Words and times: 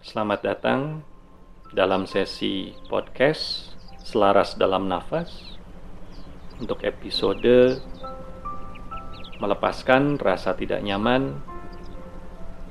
Selamat 0.00 0.40
datang 0.40 1.04
dalam 1.76 2.08
sesi 2.08 2.72
podcast 2.88 3.76
Selaras 4.00 4.56
dalam 4.56 4.88
Nafas 4.88 5.60
untuk 6.56 6.80
episode 6.88 7.76
melepaskan 9.44 10.16
rasa 10.16 10.56
tidak 10.56 10.80
nyaman 10.80 11.44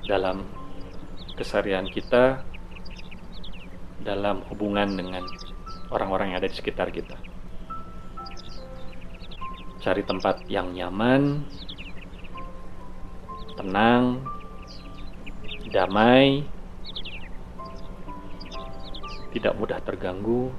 dalam 0.10 0.42
keseharian 1.38 1.86
kita 1.94 2.42
dalam 4.02 4.42
hubungan 4.50 4.90
dengan 4.90 5.22
orang-orang 5.94 6.34
yang 6.34 6.42
ada 6.42 6.50
di 6.50 6.58
sekitar 6.58 6.90
kita. 6.90 7.14
Cari 9.86 10.02
tempat 10.02 10.50
yang 10.50 10.74
nyaman, 10.74 11.46
tenang, 13.54 14.26
damai, 15.70 16.58
tidak 19.30 19.54
mudah 19.58 19.80
terganggu. 19.86 20.50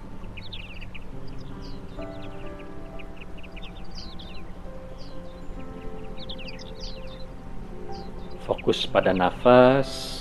Fokus 8.47 8.87
pada 8.87 9.15
nafas. 9.15 10.19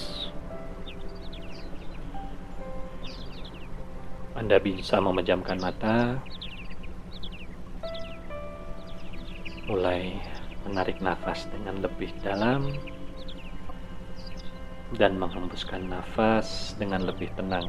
Anda 4.40 4.56
bisa 4.56 4.98
memejamkan 5.04 5.60
mata, 5.60 6.16
mulai 9.68 10.16
menarik 10.64 11.04
nafas 11.04 11.46
dengan 11.52 11.84
lebih 11.84 12.10
dalam, 12.24 12.72
dan 14.96 15.20
menghembuskan 15.20 15.86
nafas 15.92 16.74
dengan 16.80 17.06
lebih 17.06 17.30
tenang. 17.36 17.68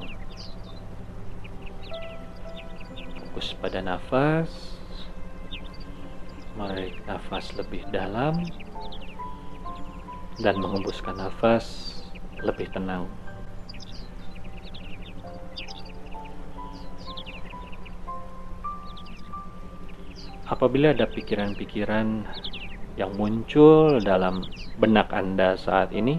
Fokus 3.31 3.55
pada 3.63 3.79
nafas, 3.79 4.51
menarik 6.59 6.99
nafas 7.07 7.55
lebih 7.55 7.87
dalam, 7.95 8.43
dan 10.43 10.59
menghembuskan 10.59 11.15
nafas 11.15 11.95
lebih 12.43 12.67
tenang. 12.75 13.07
Apabila 20.51 20.91
ada 20.91 21.07
pikiran-pikiran 21.07 22.27
yang 22.99 23.15
muncul 23.15 24.03
dalam 24.03 24.43
benak 24.83 25.07
Anda 25.15 25.55
saat 25.55 25.95
ini, 25.95 26.19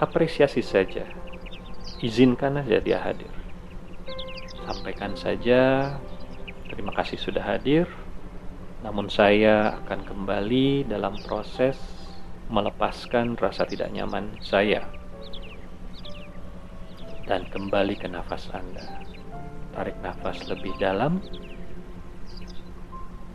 apresiasi 0.00 0.64
saja. 0.64 1.04
Izinkan 2.00 2.64
saja 2.64 2.80
dia 2.80 2.96
hadir. 2.96 3.41
Sampaikan 4.72 5.12
saja, 5.12 5.92
terima 6.72 6.96
kasih 6.96 7.20
sudah 7.20 7.44
hadir. 7.44 7.84
Namun 8.80 9.12
saya 9.12 9.76
akan 9.84 10.00
kembali 10.00 10.88
dalam 10.88 11.12
proses 11.28 11.76
melepaskan 12.48 13.36
rasa 13.36 13.68
tidak 13.68 13.92
nyaman 13.92 14.32
saya. 14.40 14.88
Dan 17.28 17.52
kembali 17.52 18.00
ke 18.00 18.08
nafas 18.08 18.48
Anda. 18.48 19.04
Tarik 19.76 20.00
nafas 20.00 20.40
lebih 20.48 20.72
dalam. 20.80 21.20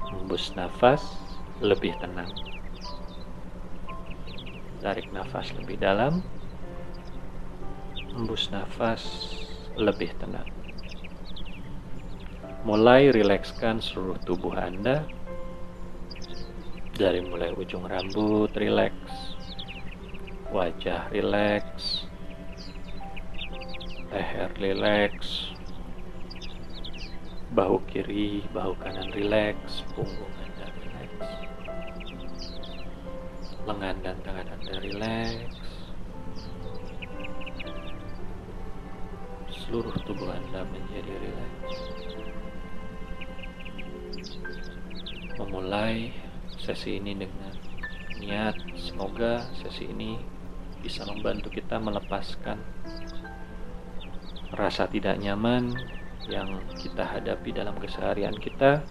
Hembus 0.10 0.58
nafas 0.58 1.06
lebih 1.62 1.94
tenang. 2.02 2.34
Tarik 4.82 5.14
nafas 5.14 5.54
lebih 5.54 5.78
dalam. 5.78 6.26
Hembus 8.10 8.50
nafas 8.50 9.06
lebih 9.78 10.10
tenang. 10.18 10.57
Mulai 12.68 13.16
rilekskan 13.16 13.80
seluruh 13.80 14.20
tubuh 14.28 14.52
Anda. 14.52 15.08
Dari 17.00 17.24
mulai 17.24 17.56
ujung 17.56 17.88
rambut 17.88 18.52
rileks, 18.60 19.40
wajah 20.52 21.08
rileks, 21.08 22.12
leher 24.12 24.52
rileks, 24.60 25.56
bahu 27.56 27.80
kiri, 27.88 28.44
bahu 28.52 28.76
kanan 28.84 29.16
rileks, 29.16 29.88
punggung 29.96 30.36
Anda 30.36 30.68
rileks, 30.68 31.28
lengan 33.64 33.96
dan 34.04 34.20
tangan 34.28 34.48
Anda 34.52 34.76
rileks, 34.84 35.56
seluruh 39.56 39.96
tubuh 40.04 40.36
Anda 40.36 40.68
menjadi 40.68 41.16
rileks. 41.16 41.57
Memulai 45.38 46.12
sesi 46.58 46.98
ini 46.98 47.14
dengan 47.14 47.54
niat 48.18 48.58
semoga 48.74 49.46
sesi 49.62 49.86
ini 49.86 50.18
bisa 50.82 51.06
membantu 51.06 51.54
kita 51.54 51.78
melepaskan 51.78 52.58
rasa 54.58 54.90
tidak 54.90 55.22
nyaman 55.22 55.78
yang 56.26 56.60
kita 56.76 57.06
hadapi 57.06 57.54
dalam 57.54 57.78
keseharian 57.78 58.34
kita 58.36 58.82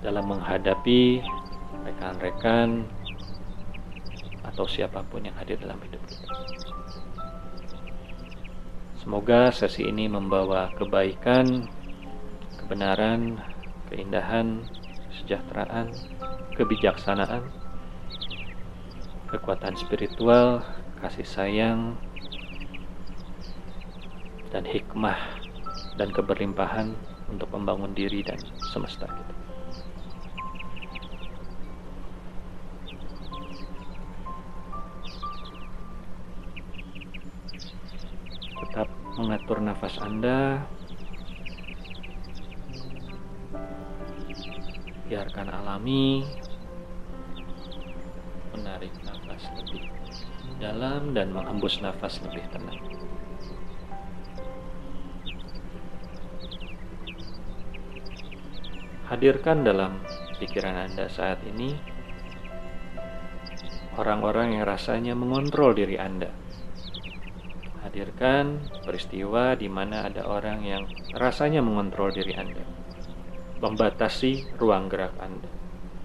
dalam 0.00 0.30
menghadapi 0.30 1.20
rekan-rekan 1.84 2.86
atau 4.46 4.64
siapa 4.64 5.04
pun 5.04 5.26
yang 5.26 5.36
hadir 5.36 5.60
dalam 5.60 5.76
hidup 5.84 6.00
kita. 6.08 6.32
Semoga 9.00 9.48
sesi 9.52 9.88
ini 9.88 10.08
membawa 10.08 10.72
kebaikan, 10.76 11.68
kebenaran, 12.60 13.40
keindahan, 13.90 14.62
kesejahteraan, 15.10 15.90
kebijaksanaan, 16.54 17.42
kekuatan 19.26 19.74
spiritual, 19.74 20.62
kasih 21.02 21.26
sayang, 21.26 21.98
dan 24.54 24.62
hikmah 24.66 25.18
dan 25.98 26.10
keberlimpahan 26.10 26.94
untuk 27.30 27.50
membangun 27.54 27.94
diri 27.94 28.22
dan 28.26 28.38
semesta 28.74 29.06
kita. 29.06 29.34
Tetap 38.60 38.88
mengatur 39.18 39.58
nafas 39.62 39.98
Anda. 39.98 40.62
Biarkan 45.10 45.50
alami. 45.50 46.22
Menarik 48.54 48.94
nafas 49.02 49.42
lebih 49.58 49.82
dalam 50.62 51.18
dan 51.18 51.34
menghembus 51.34 51.82
nafas 51.82 52.22
lebih 52.22 52.46
tenang. 52.54 52.78
Hadirkan 59.10 59.66
dalam 59.66 59.98
pikiran 60.38 60.86
Anda 60.86 61.10
saat 61.10 61.42
ini 61.42 61.74
orang-orang 63.98 64.62
yang 64.62 64.62
rasanya 64.62 65.18
mengontrol 65.18 65.74
diri 65.74 65.98
Anda. 65.98 66.30
Hadirkan 67.82 68.62
peristiwa 68.86 69.58
di 69.58 69.66
mana 69.66 70.06
ada 70.06 70.22
orang 70.30 70.62
yang 70.62 70.86
rasanya 71.18 71.58
mengontrol 71.58 72.14
diri 72.14 72.38
Anda, 72.38 72.62
membatasi 73.60 74.56
ruang 74.56 74.88
gerak 74.88 75.12
Anda, 75.20 75.48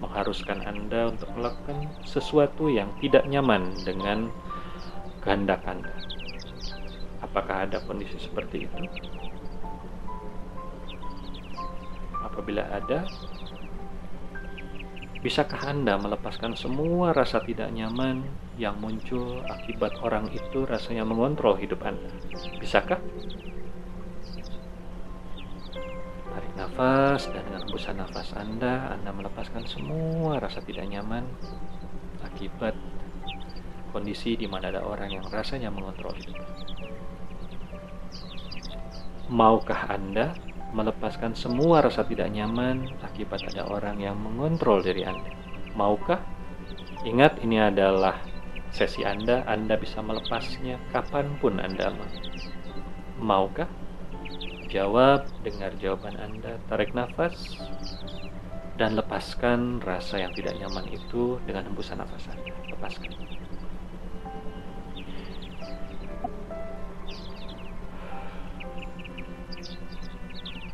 mengharuskan 0.04 0.60
Anda 0.60 1.08
untuk 1.08 1.32
melakukan 1.32 1.88
sesuatu 2.04 2.68
yang 2.68 2.92
tidak 3.00 3.24
nyaman 3.24 3.72
dengan 3.80 4.28
kehendak 5.24 5.64
Anda. 5.64 5.92
Apakah 7.24 7.64
ada 7.64 7.80
kondisi 7.80 8.20
seperti 8.20 8.68
itu? 8.68 8.80
Apabila 12.20 12.68
ada, 12.68 13.08
bisakah 15.24 15.72
Anda 15.72 15.96
melepaskan 15.96 16.52
semua 16.60 17.16
rasa 17.16 17.40
tidak 17.40 17.72
nyaman 17.72 18.20
yang 18.60 18.76
muncul 18.76 19.40
akibat 19.48 19.96
orang 20.04 20.28
itu 20.28 20.68
rasanya 20.68 21.08
mengontrol 21.08 21.56
hidup 21.56 21.80
Anda? 21.80 22.12
Bisakah? 22.60 23.00
Nafas 26.76 27.32
dan 27.32 27.40
dengan 27.48 27.64
hembusan 27.64 27.96
nafas 27.96 28.28
Anda, 28.36 28.92
Anda 28.92 29.08
melepaskan 29.08 29.64
semua 29.64 30.36
rasa 30.36 30.60
tidak 30.60 30.84
nyaman 30.84 31.24
akibat 32.20 32.76
kondisi 33.96 34.36
di 34.36 34.44
mana 34.44 34.68
ada 34.68 34.84
orang 34.84 35.08
yang 35.08 35.24
rasanya 35.32 35.72
mengontrol. 35.72 36.12
Maukah 39.32 39.88
Anda 39.88 40.36
melepaskan 40.76 41.32
semua 41.32 41.80
rasa 41.80 42.04
tidak 42.04 42.28
nyaman 42.28 42.92
akibat 43.00 43.40
ada 43.48 43.64
orang 43.72 43.96
yang 43.96 44.20
mengontrol 44.20 44.84
diri 44.84 45.08
Anda. 45.08 45.32
Maukah? 45.72 46.20
Ingat 47.08 47.40
ini 47.40 47.56
adalah 47.56 48.20
sesi 48.68 49.00
Anda, 49.00 49.48
Anda 49.48 49.80
bisa 49.80 50.04
melepasnya 50.04 50.76
kapan 50.92 51.40
pun 51.40 51.56
Anda 51.56 51.88
mau. 51.88 52.04
Maukah? 53.16 53.85
Jawab, 54.66 55.30
dengar 55.46 55.78
jawaban 55.78 56.18
Anda, 56.18 56.58
tarik 56.66 56.90
nafas, 56.90 57.54
dan 58.76 58.98
lepaskan 58.98 59.78
rasa 59.78 60.20
yang 60.20 60.34
tidak 60.34 60.58
nyaman 60.58 60.90
itu 60.90 61.38
dengan 61.46 61.70
hembusan 61.70 62.02
nafas 62.02 62.26
Anda. 62.28 62.52
Lepaskan. 62.74 63.10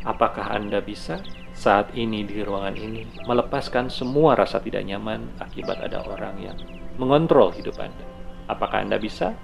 Apakah 0.02 0.56
Anda 0.56 0.82
bisa 0.82 1.22
saat 1.54 1.94
ini 1.94 2.26
di 2.26 2.42
ruangan 2.42 2.74
ini 2.74 3.06
melepaskan 3.22 3.86
semua 3.86 4.34
rasa 4.34 4.58
tidak 4.58 4.82
nyaman 4.82 5.30
akibat 5.38 5.78
ada 5.78 6.02
orang 6.02 6.34
yang 6.42 6.58
mengontrol 6.98 7.54
hidup 7.54 7.78
Anda? 7.78 8.02
Apakah 8.50 8.82
Anda 8.82 8.98
bisa? 8.98 9.38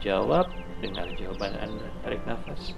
Jawab 0.00 0.48
dengan 0.80 1.12
jawaban 1.20 1.52
Anda. 1.60 1.84
Tarik 2.00 2.24
nafas. 2.24 2.72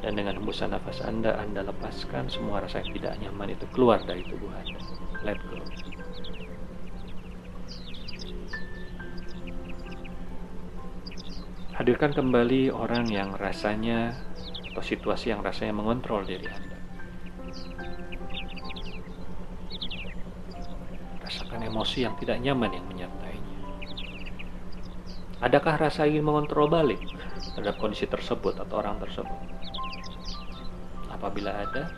Dan 0.00 0.16
dengan 0.16 0.40
hembusan 0.40 0.72
nafas 0.72 1.04
Anda, 1.04 1.36
Anda 1.36 1.60
lepaskan 1.60 2.32
semua 2.32 2.64
rasa 2.64 2.80
yang 2.80 2.90
tidak 2.96 3.14
nyaman 3.20 3.52
itu 3.52 3.68
keluar 3.68 4.00
dari 4.00 4.24
tubuh 4.24 4.48
Anda. 4.48 4.80
Let 5.20 5.40
go. 5.44 5.60
Hadirkan 11.76 12.12
kembali 12.12 12.72
orang 12.72 13.08
yang 13.08 13.36
rasanya 13.36 14.12
atau 14.72 14.84
situasi 14.84 15.32
yang 15.32 15.44
rasanya 15.44 15.76
mengontrol 15.76 16.24
diri 16.24 16.48
Anda. 16.48 16.76
Rasakan 21.24 21.60
emosi 21.68 22.08
yang 22.08 22.16
tidak 22.16 22.40
nyaman 22.40 22.72
yang 22.72 22.84
menyertainya. 22.88 23.56
Adakah 25.40 25.88
rasa 25.88 26.04
ingin 26.04 26.24
mengontrol 26.24 26.68
balik 26.68 27.00
terhadap 27.56 27.80
kondisi 27.80 28.04
tersebut 28.04 28.60
atau 28.60 28.76
orang 28.80 29.00
tersebut? 29.00 29.59
Apabila 31.20 31.52
ada, 31.52 31.92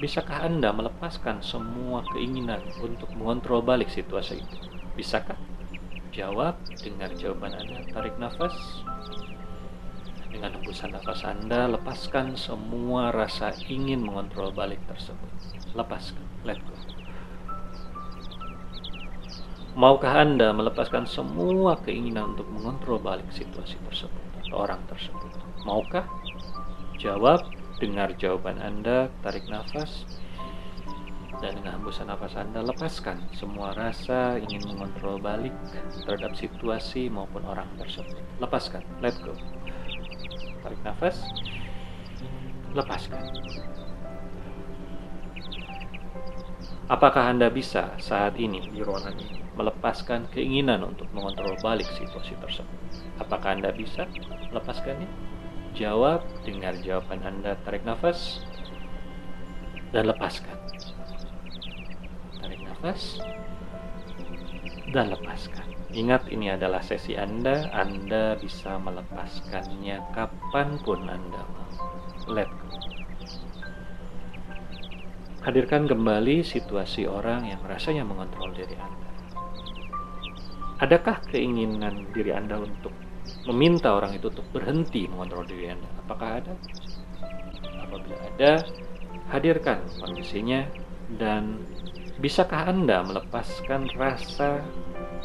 bisakah 0.00 0.48
Anda 0.48 0.72
melepaskan 0.72 1.44
semua 1.44 2.00
keinginan 2.16 2.64
untuk 2.80 3.12
mengontrol 3.12 3.60
balik 3.60 3.92
situasi 3.92 4.40
itu? 4.40 4.56
Bisakah? 4.96 5.36
Jawab, 6.16 6.56
dengar 6.80 7.12
jawaban 7.12 7.52
Anda, 7.52 7.84
tarik 7.92 8.16
nafas, 8.16 8.56
dengan 10.32 10.56
hembusan 10.56 10.96
nafas 10.96 11.20
Anda, 11.28 11.68
lepaskan 11.68 12.32
semua 12.40 13.12
rasa 13.12 13.52
ingin 13.68 14.00
mengontrol 14.00 14.48
balik 14.56 14.80
tersebut. 14.88 15.28
Lepaskan, 15.76 16.24
let 16.48 16.56
go. 16.64 16.72
Maukah 19.76 20.24
Anda 20.24 20.56
melepaskan 20.56 21.04
semua 21.04 21.76
keinginan 21.84 22.32
untuk 22.32 22.48
mengontrol 22.48 22.96
balik 22.96 23.28
situasi 23.28 23.76
tersebut 23.84 24.24
atau 24.48 24.64
orang 24.64 24.80
tersebut? 24.88 25.32
Maukah? 25.68 26.08
Jawab, 26.96 27.44
dengar 27.82 28.14
jawaban 28.14 28.62
Anda, 28.62 29.10
tarik 29.26 29.50
nafas, 29.50 30.06
dan 31.42 31.58
dengan 31.58 31.82
hembusan 31.82 32.06
nafas 32.06 32.38
Anda 32.38 32.62
lepaskan 32.62 33.26
semua 33.34 33.74
rasa 33.74 34.38
ingin 34.38 34.62
mengontrol 34.70 35.18
balik 35.18 35.50
terhadap 36.06 36.38
situasi 36.38 37.10
maupun 37.10 37.42
orang 37.42 37.66
tersebut. 37.74 38.22
Lepaskan, 38.38 38.86
let 39.02 39.18
go. 39.26 39.34
Tarik 40.62 40.78
nafas. 40.86 41.26
Lepaskan. 42.70 43.18
Apakah 46.86 47.34
Anda 47.34 47.50
bisa 47.50 47.98
saat 47.98 48.38
ini 48.38 48.62
di 48.70 48.78
ruangan 48.78 49.18
ini 49.18 49.42
melepaskan 49.58 50.30
keinginan 50.30 50.86
untuk 50.86 51.10
mengontrol 51.10 51.58
balik 51.58 51.90
situasi 51.98 52.38
tersebut? 52.38 52.78
Apakah 53.18 53.58
Anda 53.58 53.74
bisa 53.74 54.06
melepaskannya? 54.54 55.31
Jawab, 55.72 56.20
dengar 56.44 56.76
jawaban 56.84 57.24
Anda, 57.24 57.56
tarik 57.64 57.88
nafas, 57.88 58.44
dan 59.88 60.12
lepaskan. 60.12 60.58
Tarik 62.44 62.60
nafas, 62.60 63.20
dan 64.92 65.08
lepaskan. 65.16 65.68
Ingat 65.92 66.28
ini 66.28 66.52
adalah 66.52 66.84
sesi 66.84 67.16
Anda, 67.16 67.72
Anda 67.72 68.36
bisa 68.36 68.76
melepaskannya 68.80 70.12
kapan 70.12 70.76
pun 70.80 71.08
Anda 71.08 71.40
mau. 71.40 71.68
Let 72.28 72.48
go. 72.48 72.68
Hadirkan 75.42 75.90
kembali 75.90 76.44
situasi 76.46 77.08
orang 77.08 77.48
yang 77.48 77.60
rasanya 77.64 78.04
mengontrol 78.04 78.52
diri 78.52 78.76
Anda. 78.76 79.10
Adakah 80.84 81.24
keinginan 81.28 82.08
diri 82.14 82.30
Anda 82.30 82.62
untuk 82.62 82.94
meminta 83.48 83.90
orang 83.94 84.14
itu 84.14 84.30
untuk 84.30 84.46
berhenti 84.54 85.10
mengontrol 85.10 85.42
diri 85.42 85.74
Anda? 85.74 85.88
Apakah 86.06 86.28
ada? 86.42 86.54
Apabila 87.82 88.16
ada, 88.18 88.52
hadirkan 89.34 89.82
kondisinya 89.98 90.68
dan 91.18 91.58
bisakah 92.22 92.70
Anda 92.70 93.02
melepaskan 93.02 93.90
rasa 93.98 94.62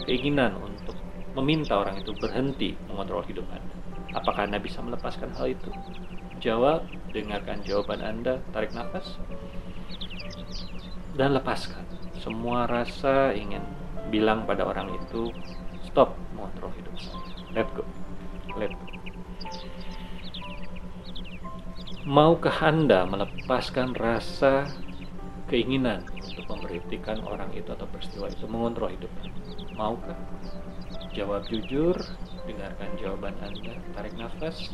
keinginan 0.08 0.58
untuk 0.58 0.98
meminta 1.38 1.78
orang 1.78 2.02
itu 2.02 2.12
berhenti 2.18 2.74
mengontrol 2.90 3.22
hidup 3.28 3.46
Anda. 3.54 3.75
Apakah 4.18 4.50
Anda 4.50 4.58
bisa 4.58 4.81
melepaskan 4.81 5.36
hal 5.38 5.54
itu? 5.54 5.69
Jawab, 6.42 6.90
dengarkan 7.14 7.62
jawaban 7.62 8.02
Anda, 8.02 8.42
tarik 8.50 8.74
nafas, 8.74 9.22
dan 11.18 11.38
lepaskan. 11.38 11.86
Semua 12.18 12.66
rasa 12.66 13.34
ingin 13.38 13.62
bilang 14.10 14.50
pada 14.50 14.66
orang 14.66 14.94
itu, 14.98 15.30
stop 15.86 16.18
mengontrol 16.34 16.74
hidup 16.78 16.96
saya. 16.98 17.22
Let 17.54 17.69
go. 17.74 17.86
Maukah 22.07 22.63
Anda 22.63 23.04
melepaskan 23.04 23.92
rasa 23.92 24.63
keinginan 25.51 26.07
untuk 26.24 26.48
memberhentikan 26.48 27.19
orang 27.27 27.51
itu 27.51 27.68
atau 27.68 27.83
peristiwa 27.83 28.31
itu 28.31 28.48
mengontrol 28.48 28.89
hidup? 28.95 29.12
Maukah? 29.75 30.15
Jawab 31.12 31.45
jujur, 31.51 32.00
dengarkan 32.48 32.89
jawaban 32.95 33.36
Anda, 33.44 33.75
tarik 33.92 34.15
nafas, 34.15 34.71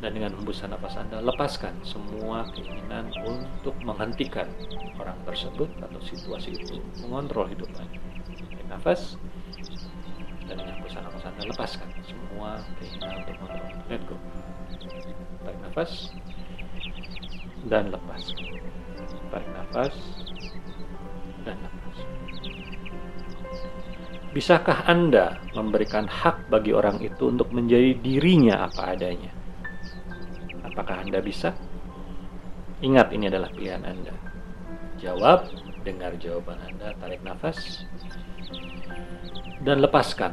dan 0.00 0.16
dengan 0.16 0.32
hembusan 0.32 0.72
nafas 0.72 0.96
Anda, 0.96 1.20
lepaskan 1.20 1.76
semua 1.84 2.48
keinginan 2.56 3.12
untuk 3.28 3.76
menghentikan 3.84 4.48
orang 4.96 5.20
tersebut 5.28 5.68
atau 5.80 6.00
situasi 6.00 6.56
itu 6.56 6.80
mengontrol 7.04 7.52
hidup 7.52 7.68
Anda. 7.76 8.00
Tarik 8.32 8.68
nafas, 8.72 9.20
dan 10.48 10.58
hembusan 10.60 11.02
nafas 11.04 11.24
Anda, 11.28 11.42
lepaskan 11.48 11.88
semua 12.04 12.60
keinginan 12.80 13.24
untuk 13.24 13.36
mengontrol. 13.40 13.88
Let 13.88 14.02
go. 14.08 14.16
Tarik 15.44 15.60
nafas, 15.60 15.92
dan 17.68 17.84
lepas. 17.92 18.22
Tarik 19.32 19.50
nafas, 19.52 19.94
dan 21.44 21.56
lepas. 21.60 21.96
Bisakah 24.34 24.78
Anda 24.90 25.38
memberikan 25.54 26.10
hak 26.10 26.50
bagi 26.50 26.74
orang 26.74 26.98
itu 26.98 27.30
untuk 27.30 27.54
menjadi 27.54 27.94
dirinya 28.02 28.66
apa 28.66 28.98
adanya? 28.98 29.30
Apakah 30.66 31.06
Anda 31.06 31.22
bisa? 31.22 31.54
Ingat, 32.82 33.14
ini 33.14 33.30
adalah 33.30 33.48
pilihan 33.54 33.86
Anda. 33.86 34.10
Jawab, 34.98 35.46
dengar 35.86 36.18
jawaban 36.18 36.58
Anda, 36.66 36.98
tarik 36.98 37.22
nafas, 37.22 37.86
dan 39.64 39.80
lepaskan. 39.80 40.32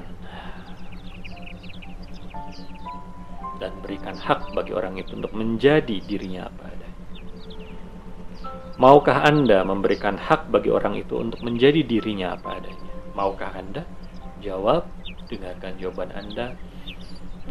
Dan 3.62 3.72
berikan 3.86 4.18
hak 4.18 4.58
bagi 4.58 4.74
orang 4.74 4.98
itu 4.98 5.13
untuk 5.13 5.32
menjadi 5.38 6.01
dirinya 6.01 6.50
apa 6.50 6.63
adanya. 6.65 7.00
Maukah 8.82 9.22
Anda 9.22 9.62
memberikan 9.62 10.18
hak 10.18 10.50
bagi 10.50 10.74
orang 10.74 10.98
itu 10.98 11.13
untuk 11.22 11.46
menjadi 11.46 11.86
dirinya 11.86 12.34
apa 12.34 12.58
adanya? 12.58 12.89
Maukah 13.13 13.53
Anda? 13.53 13.86
Jawab, 14.41 14.89
dengarkan 15.30 15.77
jawaban 15.77 16.10
Anda, 16.18 16.58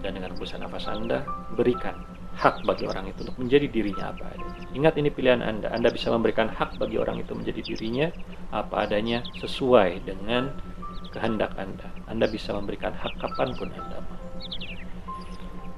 dan 0.02 0.18
dengan 0.18 0.34
hembusan 0.34 0.66
nafas 0.66 0.90
Anda, 0.90 1.22
berikan 1.54 2.02
hak 2.34 2.64
bagi 2.64 2.88
orang 2.88 3.10
itu 3.12 3.26
untuk 3.26 3.38
menjadi 3.38 3.66
dirinya 3.68 4.10
apa 4.10 4.32
adanya. 4.32 4.64
Ingat 4.72 4.94
ini 4.96 5.08
pilihan 5.12 5.44
Anda. 5.44 5.68
Anda 5.70 5.92
bisa 5.92 6.08
memberikan 6.10 6.48
hak 6.48 6.80
bagi 6.80 6.96
orang 6.96 7.20
itu 7.20 7.36
menjadi 7.36 7.60
dirinya 7.62 8.08
apa 8.50 8.88
adanya 8.88 9.22
sesuai 9.38 10.08
dengan 10.08 10.50
kehendak 11.10 11.54
Anda. 11.58 11.88
Anda 12.06 12.26
bisa 12.30 12.54
memberikan 12.54 12.94
hak 12.94 13.18
kapan 13.18 13.54
pun 13.54 13.68
Anda 13.74 13.98
mau. 14.02 14.18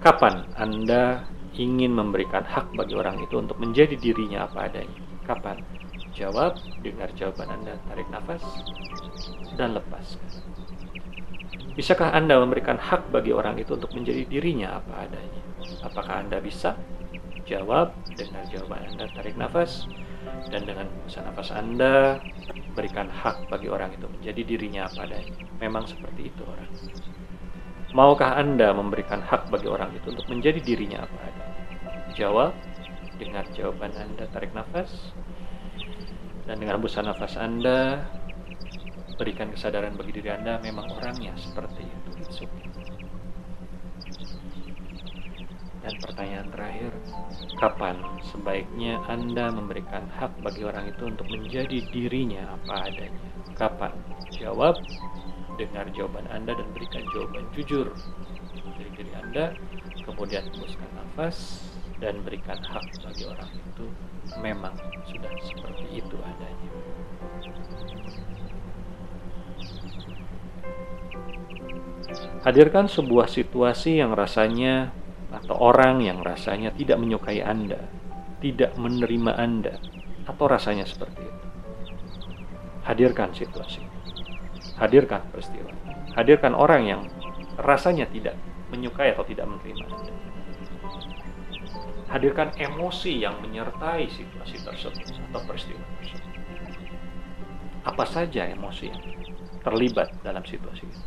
Kapan 0.02 0.34
Anda 0.56 1.24
ingin 1.56 1.92
memberikan 1.92 2.44
hak 2.44 2.72
bagi 2.76 2.96
orang 2.96 3.20
itu 3.22 3.38
untuk 3.38 3.60
menjadi 3.60 3.94
dirinya 3.96 4.48
apa 4.48 4.68
adanya? 4.68 5.00
Kapan? 5.28 5.60
Jawab, 6.12 6.60
dengar 6.84 7.08
jawaban 7.16 7.48
Anda, 7.48 7.80
tarik 7.88 8.08
nafas, 8.12 8.44
dan 9.56 9.72
lepaskan. 9.72 10.28
Bisakah 11.72 12.12
Anda 12.12 12.36
memberikan 12.36 12.76
hak 12.76 13.08
bagi 13.08 13.32
orang 13.32 13.56
itu 13.56 13.72
untuk 13.72 13.96
menjadi 13.96 14.28
dirinya 14.28 14.76
apa 14.76 15.08
adanya? 15.08 15.42
Apakah 15.80 16.20
Anda 16.20 16.36
bisa? 16.44 16.76
Jawab, 17.48 17.96
dengar 18.12 18.44
jawaban 18.52 18.92
Anda, 18.92 19.08
tarik 19.16 19.40
nafas, 19.40 19.88
Dan 20.52 20.68
dengan 20.68 20.86
hembuskan 20.88 21.24
nafas 21.28 21.50
Anda, 21.54 22.20
berikan 22.76 23.08
hak 23.08 23.48
bagi 23.48 23.68
orang 23.68 23.92
itu 23.96 24.06
menjadi 24.08 24.40
dirinya 24.44 24.88
apa 24.88 25.08
adanya. 25.08 25.34
Memang 25.60 25.84
seperti 25.88 26.32
itu 26.32 26.42
orang. 26.44 26.70
Maukah 27.92 28.40
Anda 28.40 28.72
memberikan 28.72 29.20
hak 29.20 29.52
bagi 29.52 29.68
orang 29.68 29.92
itu 29.92 30.12
untuk 30.12 30.26
menjadi 30.28 30.60
dirinya 30.60 31.04
apa 31.04 31.16
adanya? 31.28 31.56
Jawab, 32.16 32.52
dengar 33.20 33.44
jawaban 33.52 33.92
Anda, 33.96 34.24
tarik 34.32 34.52
nafas. 34.56 35.12
Dan 36.48 36.58
dengan 36.58 36.80
hembusan 36.80 37.06
nafas 37.06 37.36
Anda, 37.36 38.02
berikan 39.20 39.52
kesadaran 39.52 39.94
bagi 39.94 40.18
diri 40.18 40.32
Anda 40.32 40.58
memang 40.58 40.88
orangnya 40.98 41.36
seperti 41.36 41.84
itu. 41.84 42.10
It's 42.24 42.40
okay. 42.40 42.71
Dan 45.82 45.98
pertanyaan 45.98 46.46
terakhir, 46.54 46.94
kapan 47.58 47.98
sebaiknya 48.30 49.02
Anda 49.10 49.50
memberikan 49.50 50.06
hak 50.14 50.38
bagi 50.38 50.62
orang 50.62 50.94
itu 50.94 51.10
untuk 51.10 51.26
menjadi 51.26 51.82
dirinya 51.90 52.54
apa 52.54 52.86
adanya? 52.86 53.18
Kapan? 53.58 53.90
Jawab, 54.30 54.78
dengar 55.58 55.90
jawaban 55.90 56.30
Anda 56.30 56.54
dan 56.54 56.70
berikan 56.70 57.02
jawaban 57.10 57.50
jujur 57.50 57.90
dari 58.78 58.90
diri 58.94 59.12
Anda, 59.18 59.58
kemudian 60.06 60.46
hembuskan 60.54 60.86
nafas 60.94 61.66
dan 61.98 62.22
berikan 62.22 62.62
hak 62.62 62.86
bagi 63.02 63.26
orang 63.26 63.50
itu 63.50 63.86
memang 64.38 64.74
sudah 65.10 65.32
seperti 65.42 65.86
itu 65.98 66.16
adanya. 66.22 66.70
Hadirkan 72.42 72.90
sebuah 72.90 73.30
situasi 73.30 74.02
yang 74.02 74.18
rasanya 74.18 74.90
atau 75.32 75.56
orang 75.56 76.04
yang 76.04 76.20
rasanya 76.20 76.70
tidak 76.76 77.00
menyukai 77.00 77.40
Anda, 77.40 77.88
tidak 78.44 78.76
menerima 78.76 79.32
Anda, 79.32 79.80
atau 80.28 80.44
rasanya 80.46 80.84
seperti 80.84 81.24
itu. 81.24 81.46
Hadirkan 82.84 83.32
situasi, 83.32 83.80
hadirkan 84.76 85.24
peristiwa, 85.32 85.70
hadirkan 86.18 86.52
orang 86.52 86.82
yang 86.84 87.02
rasanya 87.56 88.04
tidak 88.10 88.36
menyukai 88.68 89.16
atau 89.16 89.24
tidak 89.24 89.48
menerima 89.48 89.84
Anda. 89.88 90.14
Hadirkan 92.12 92.52
emosi 92.60 93.24
yang 93.24 93.40
menyertai 93.40 94.04
situasi 94.12 94.60
tersebut 94.60 95.16
atau 95.32 95.40
peristiwa 95.48 95.80
tersebut. 95.96 96.28
Apa 97.88 98.04
saja 98.04 98.46
emosi 98.52 98.84
yang 98.92 99.02
terlibat 99.64 100.12
dalam 100.20 100.44
situasi 100.44 100.84
itu. 100.84 101.00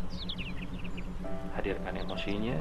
Hadirkan 1.53 1.94
emosinya, 1.94 2.58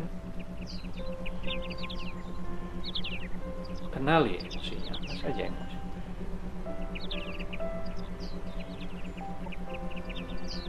Kenali 3.90 4.38
emosinya, 4.38 4.94
apa 4.94 5.14
saja 5.18 5.42
emosi. 5.50 5.78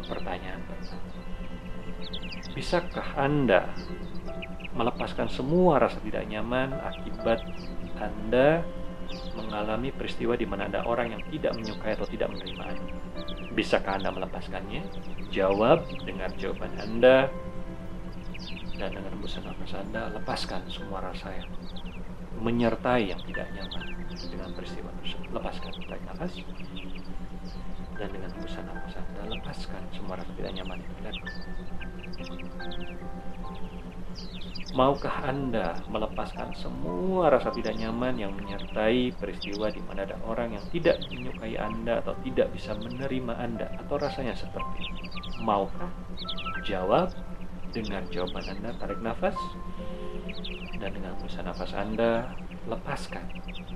Pertanyaan. 0.05 0.61
Bisakah 2.57 3.07
Anda 3.19 3.69
melepaskan 4.73 5.29
semua 5.29 5.77
rasa 5.77 6.01
tidak 6.01 6.25
nyaman 6.25 6.73
akibat 6.73 7.45
Anda 8.01 8.65
mengalami 9.37 9.93
peristiwa 9.93 10.33
di 10.33 10.49
mana 10.49 10.65
ada 10.71 10.87
orang 10.89 11.13
yang 11.13 11.23
tidak 11.29 11.53
menyukai 11.53 11.93
atau 11.93 12.07
tidak 12.09 12.33
menerima 12.33 12.63
Anda? 12.65 12.93
Bisakah 13.53 14.01
Anda 14.01 14.09
melepaskannya? 14.09 14.81
Jawab 15.29 15.85
dengan 16.05 16.31
jawaban 16.39 16.71
Anda 16.79 17.29
dan 18.75 18.91
dengan 18.91 19.15
nafas 19.23 19.71
Anda 19.75 20.11
lepaskan 20.19 20.67
semua 20.67 20.99
rasa 20.99 21.31
yang 21.31 21.49
menyertai 22.43 23.15
yang 23.15 23.21
tidak 23.23 23.47
nyaman 23.55 23.85
dengan 24.11 24.49
peristiwa 24.51 24.89
tersebut. 24.99 25.29
Lepaskan, 25.31 25.71
tarik 25.87 26.03
nafas 26.03 26.31
dan 27.95 28.09
dengan 28.11 28.29
hembusan 28.35 28.63
nafas 28.67 28.95
Anda 28.99 29.21
lepaskan 29.31 29.81
semua 29.95 30.19
rasa 30.19 30.31
tidak 30.35 30.51
nyaman 30.59 30.77
itu. 30.83 30.95
Dan 30.99 31.15
Maukah 34.75 35.23
Anda 35.23 35.79
melepaskan 35.87 36.51
semua 36.59 37.31
rasa 37.31 37.47
tidak 37.55 37.79
nyaman 37.79 38.19
yang 38.19 38.35
menyertai 38.35 39.15
peristiwa 39.15 39.71
di 39.71 39.79
mana 39.87 40.03
ada 40.03 40.19
orang 40.27 40.51
yang 40.51 40.65
tidak 40.67 40.99
menyukai 41.07 41.55
Anda 41.55 42.03
atau 42.03 42.11
tidak 42.27 42.51
bisa 42.51 42.75
menerima 42.75 43.39
Anda 43.39 43.71
atau 43.79 43.95
rasanya 43.95 44.35
seperti 44.35 44.83
itu? 44.83 45.07
Maukah? 45.47 45.87
Jawab 46.67 47.15
dengan 47.75 48.07
jawaban 48.07 48.47
Anda, 48.47 48.71
tarik 48.79 49.03
nafas 49.03 49.35
dan 50.79 50.95
dengan 50.95 51.11
hembuskan 51.19 51.43
nafas 51.43 51.75
Anda 51.75 52.31
lepaskan 52.71 53.27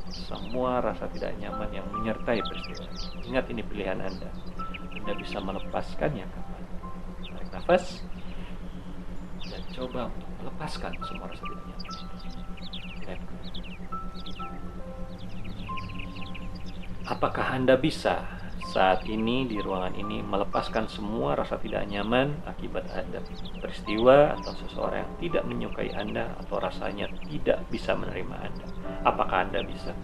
semua 0.08 0.79
rasa 0.79 1.12
tidak 1.12 1.36
nyaman 1.36 1.68
yang 1.75 1.84
menyertai 1.91 2.39
peristiwa. 2.39 2.88
Ingat 3.27 3.46
ini 3.51 3.62
pilihan 3.68 4.00
Anda. 4.00 4.32
Anda 5.03 5.13
bisa 5.20 5.44
melepaskannya 5.44 6.24
kapan? 6.32 6.63
Tarik 7.27 7.50
nafas 7.51 7.84
dan 9.51 9.62
coba 9.75 10.08
untuk 10.08 10.32
melepaskan 10.39 10.91
semua 11.03 11.27
rasa 11.27 11.44
tidak 11.44 11.65
nyaman. 11.68 11.96
Apakah 17.10 17.46
Anda 17.58 17.75
bisa 17.75 18.38
saat 18.70 19.02
ini 19.10 19.50
di 19.50 19.58
ruangan 19.58 19.98
ini 19.98 20.22
melepaskan 20.22 20.86
semua 20.86 21.34
rasa 21.34 21.58
tidak 21.58 21.90
nyaman 21.90 22.38
akibat 22.46 22.86
ada 22.94 23.18
peristiwa 23.58 24.38
atau 24.38 24.54
seseorang 24.62 25.02
yang 25.02 25.14
tidak 25.18 25.44
menyukai 25.50 25.90
Anda 25.98 26.38
atau 26.38 26.62
rasanya 26.62 27.10
tidak 27.26 27.66
bisa 27.74 27.98
menerima 27.98 28.36
Anda. 28.38 28.66
Apakah 29.10 29.50
Anda 29.50 29.66
bisa? 29.66 29.98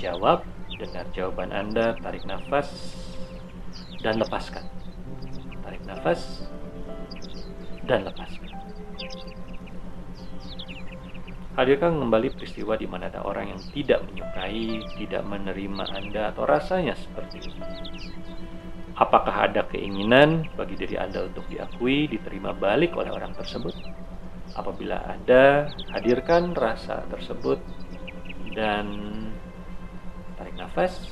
Jawab, 0.00 0.48
dengar 0.80 1.04
jawaban 1.12 1.52
Anda, 1.52 1.92
tarik 2.00 2.24
nafas, 2.24 2.72
dan 4.00 4.16
lepaskan. 4.16 4.64
Tarik 5.60 5.84
nafas, 5.84 6.48
dan 7.84 8.08
lepaskan. 8.08 8.49
Hadirkan 11.50 11.98
kembali 11.98 12.38
peristiwa 12.38 12.78
di 12.78 12.86
mana 12.86 13.10
ada 13.10 13.26
orang 13.26 13.50
yang 13.50 13.60
tidak 13.74 14.06
menyukai, 14.06 14.86
tidak 15.02 15.26
menerima 15.26 15.84
Anda, 15.90 16.30
atau 16.30 16.46
rasanya 16.46 16.94
seperti 16.94 17.42
itu. 17.42 17.58
Apakah 18.94 19.50
ada 19.50 19.66
keinginan 19.66 20.46
bagi 20.54 20.78
diri 20.78 20.94
Anda 20.94 21.26
untuk 21.26 21.50
diakui, 21.50 22.06
diterima 22.06 22.54
balik 22.54 22.94
oleh 22.94 23.10
orang 23.10 23.34
tersebut? 23.34 23.74
Apabila 24.54 25.02
ada, 25.02 25.74
hadirkan 25.90 26.54
rasa 26.54 27.02
tersebut 27.10 27.58
dan 28.54 28.86
tarik 30.38 30.54
nafas. 30.54 31.02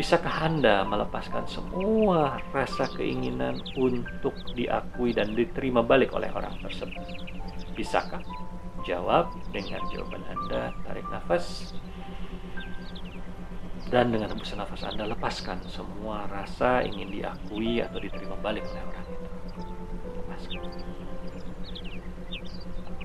Bisakah 0.00 0.48
Anda 0.48 0.80
melepaskan 0.88 1.44
semua 1.44 2.40
rasa 2.56 2.88
keinginan 2.96 3.60
untuk 3.76 4.32
diakui 4.56 5.12
dan 5.12 5.36
diterima 5.36 5.84
balik 5.84 6.16
oleh 6.16 6.32
orang 6.32 6.56
tersebut? 6.64 7.04
Bisakah? 7.76 8.43
Jawab 8.84 9.32
dengan 9.48 9.80
jawaban 9.88 10.20
Anda, 10.28 10.76
tarik 10.84 11.08
nafas. 11.08 11.72
Dan 13.88 14.12
dengan 14.12 14.36
hembusan 14.36 14.60
nafas 14.60 14.84
Anda 14.84 15.08
lepaskan 15.08 15.64
semua 15.64 16.28
rasa 16.28 16.84
ingin 16.84 17.08
diakui 17.08 17.80
atau 17.80 17.96
diterima 17.96 18.36
balik 18.36 18.68
oleh 18.68 18.84
orang 18.84 19.06
itu. 19.08 19.28
Lepaskan. 20.20 20.62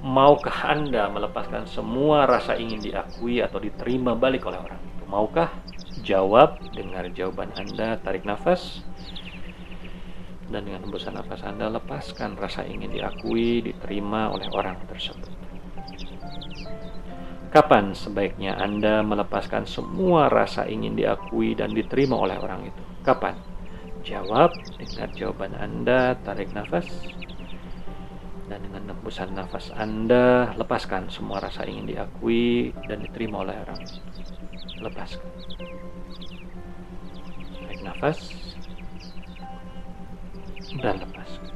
Maukah 0.04 0.60
Anda 0.68 1.08
melepaskan 1.08 1.64
semua 1.68 2.28
rasa 2.28 2.60
ingin 2.60 2.84
diakui 2.84 3.40
atau 3.40 3.64
diterima 3.64 4.20
balik 4.20 4.44
oleh 4.52 4.60
orang 4.60 4.84
itu? 4.84 5.04
Maukah? 5.08 5.52
Jawab, 6.04 6.60
dengar 6.76 7.08
jawaban 7.16 7.56
Anda, 7.56 8.00
tarik 8.04 8.28
nafas 8.28 8.84
dan 10.50 10.66
dengan 10.66 10.82
hembusan 10.82 11.14
nafas 11.14 11.46
Anda 11.46 11.70
lepaskan 11.70 12.34
rasa 12.34 12.66
ingin 12.66 12.90
diakui, 12.90 13.62
diterima 13.62 14.34
oleh 14.34 14.50
orang 14.50 14.82
tersebut. 14.90 15.49
Kapan 17.50 17.98
sebaiknya 17.98 18.62
Anda 18.62 19.02
melepaskan 19.02 19.66
semua 19.66 20.30
rasa 20.30 20.70
ingin 20.70 20.94
diakui 20.94 21.58
dan 21.58 21.74
diterima 21.74 22.14
oleh 22.14 22.38
orang 22.38 22.70
itu? 22.70 22.84
Kapan? 23.02 23.34
Jawab 24.06 24.54
dengan 24.78 25.10
jawaban 25.18 25.58
Anda, 25.58 26.14
tarik 26.22 26.54
nafas. 26.54 26.86
Dan 28.46 28.70
dengan 28.70 28.94
hembusan 28.94 29.34
nafas 29.34 29.74
Anda, 29.74 30.54
lepaskan 30.62 31.10
semua 31.10 31.42
rasa 31.42 31.66
ingin 31.66 31.90
diakui 31.90 32.70
dan 32.86 33.02
diterima 33.02 33.42
oleh 33.42 33.58
orang. 33.66 33.82
Lepaskan. 34.86 35.30
Tarik 37.66 37.82
nafas. 37.82 38.18
Dan 40.86 41.02
lepaskan. 41.02 41.49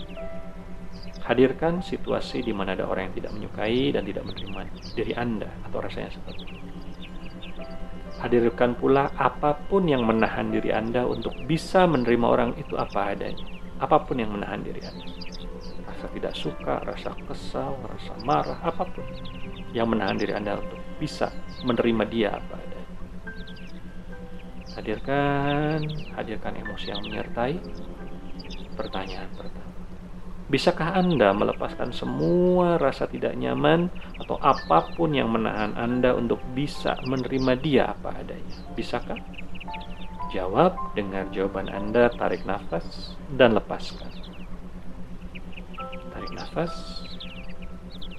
Hadirkan 1.24 1.80
situasi 1.80 2.44
di 2.44 2.52
mana 2.52 2.76
ada 2.76 2.84
orang 2.84 3.08
yang 3.08 3.16
tidak 3.24 3.32
menyukai 3.32 3.96
dan 3.96 4.04
tidak 4.04 4.28
menerima 4.28 4.60
diri 4.92 5.14
Anda 5.16 5.48
atau 5.64 5.80
rasanya 5.80 6.12
seperti 6.12 6.44
itu. 6.52 6.56
Hadirkan 8.20 8.76
pula 8.76 9.08
apa 9.16 9.56
pun 9.72 9.88
yang 9.88 10.04
menahan 10.04 10.52
diri 10.52 10.76
Anda 10.76 11.08
untuk 11.08 11.32
bisa 11.48 11.88
menerima 11.88 12.28
orang 12.28 12.52
itu 12.60 12.76
apa 12.76 13.16
adanya. 13.16 13.40
Apa 13.80 14.04
pun 14.04 14.20
yang 14.20 14.36
menahan 14.36 14.68
diri 14.68 14.84
Anda. 14.84 15.06
Rasa 15.88 16.06
tidak 16.12 16.34
suka, 16.36 16.76
rasa 16.84 17.16
kesal, 17.24 17.72
rasa 17.88 18.14
marah, 18.28 18.60
apa 18.60 18.84
pun 18.84 19.08
yang 19.72 19.88
menahan 19.88 20.20
diri 20.20 20.36
Anda 20.36 20.60
untuk 20.60 20.80
bisa 21.00 21.32
menerima 21.64 22.04
dia 22.12 22.36
apa 22.36 22.56
adanya. 22.60 22.92
Hadirkan, 24.76 25.80
hadirkan 26.20 26.54
emosi 26.60 26.86
yang 26.92 27.00
menyertai. 27.00 27.56
Pertanyaan 28.76 29.32
pertama. 29.40 29.73
Bisakah 30.52 31.00
Anda 31.00 31.32
melepaskan 31.32 31.96
semua 31.96 32.76
rasa 32.76 33.08
tidak 33.08 33.32
nyaman 33.40 33.88
atau 34.20 34.36
apa 34.44 34.92
pun 34.92 35.16
yang 35.16 35.32
menahan 35.32 35.72
Anda 35.80 36.12
untuk 36.12 36.44
bisa 36.52 37.00
menerima 37.08 37.54
dia 37.64 37.84
apa 37.96 38.12
adanya? 38.12 38.58
Bisakah? 38.76 39.16
Jawab 40.36 40.76
dengan 41.00 41.32
jawaban 41.32 41.72
Anda, 41.72 42.12
tarik 42.12 42.44
nafas 42.44 43.16
dan 43.32 43.56
lepaskan. 43.56 44.12
Tarik 46.12 46.32
nafas 46.36 46.74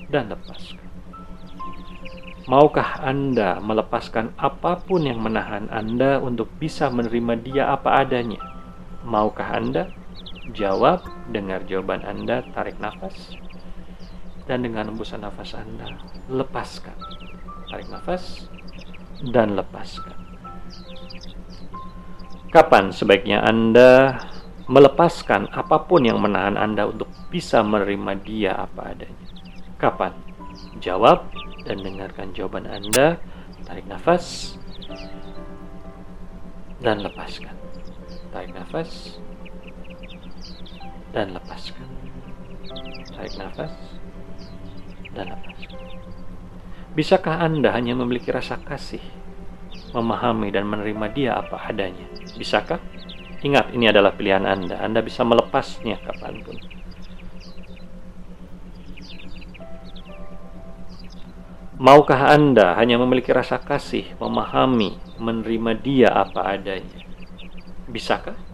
dan 0.09 0.33
lepaskan. 0.33 0.81
Maukah 2.49 3.05
Anda 3.05 3.61
melepaskan 3.61 4.33
apa 4.41 4.81
pun 4.81 5.05
yang 5.05 5.21
menahan 5.21 5.69
Anda 5.69 6.25
untuk 6.25 6.49
bisa 6.57 6.89
menerima 6.89 7.35
dia 7.45 7.73
apa 7.73 8.01
adanya? 8.01 8.41
Maukah 9.05 9.61
Anda? 9.61 9.93
Jawab, 10.53 11.09
dengar 11.33 11.65
jawaban 11.65 12.05
Anda, 12.05 12.45
tarik 12.53 12.77
nafas. 12.77 13.33
Dan 14.45 14.61
dengan 14.61 14.93
hembusan 14.93 15.25
nafas 15.25 15.57
Anda, 15.57 15.89
lepaskan. 16.29 16.93
Tarik 17.73 17.89
nafas 17.89 18.45
dan 19.33 19.57
lepaskan. 19.57 20.13
Kapan 22.53 22.93
sebaiknya 22.93 23.41
Anda 23.41 24.21
melepaskan 24.69 25.49
apa 25.49 25.89
pun 25.89 26.05
yang 26.05 26.21
menahan 26.21 26.61
Anda 26.61 26.93
untuk 26.93 27.09
bisa 27.33 27.65
menerima 27.65 28.13
dia 28.21 28.53
apa 28.53 28.93
adanya? 28.93 29.27
Kapan? 29.81 30.13
Jawab 30.79 31.33
dan 31.65 31.81
dengarkan 31.81 32.37
jawaban 32.37 32.69
Anda. 32.69 33.17
Tarik 33.65 33.89
nafas 33.89 34.55
dan 36.85 37.01
lepaskan. 37.01 37.57
Tarik 38.29 38.53
nafas 38.53 39.17
dan 41.15 41.31
lepaskan. 41.31 41.87
Tarik 43.15 43.35
nafas 43.39 43.73
dan 45.15 45.31
lepaskan. 45.31 45.81
Bisakah 46.95 47.43
Anda 47.43 47.71
hanya 47.75 47.95
memiliki 47.95 48.35
rasa 48.35 48.59
kasih, 48.59 49.03
memahami 49.95 50.51
dan 50.51 50.67
menerima 50.67 51.07
dia 51.15 51.39
apa 51.39 51.71
adanya? 51.71 52.07
Bisakah? 52.35 52.83
Ingat, 53.47 53.71
ini 53.75 53.87
adalah 53.91 54.15
pilihan 54.15 54.43
Anda. 54.43 54.83
Anda 54.83 55.03
bisa 55.03 55.23
melepasnya 55.23 56.03
kapan 56.03 56.43
pun. 56.43 56.59
Maukah 61.75 62.31
Anda 62.31 62.79
hanya 62.79 62.97
memiliki 63.03 63.35
rasa 63.35 63.59
kasih, 63.59 64.15
memahami, 64.23 64.95
menerima 65.19 65.71
dia 65.83 66.11
apa 66.15 66.47
adanya? 66.55 67.03
Bisakah? 67.91 68.54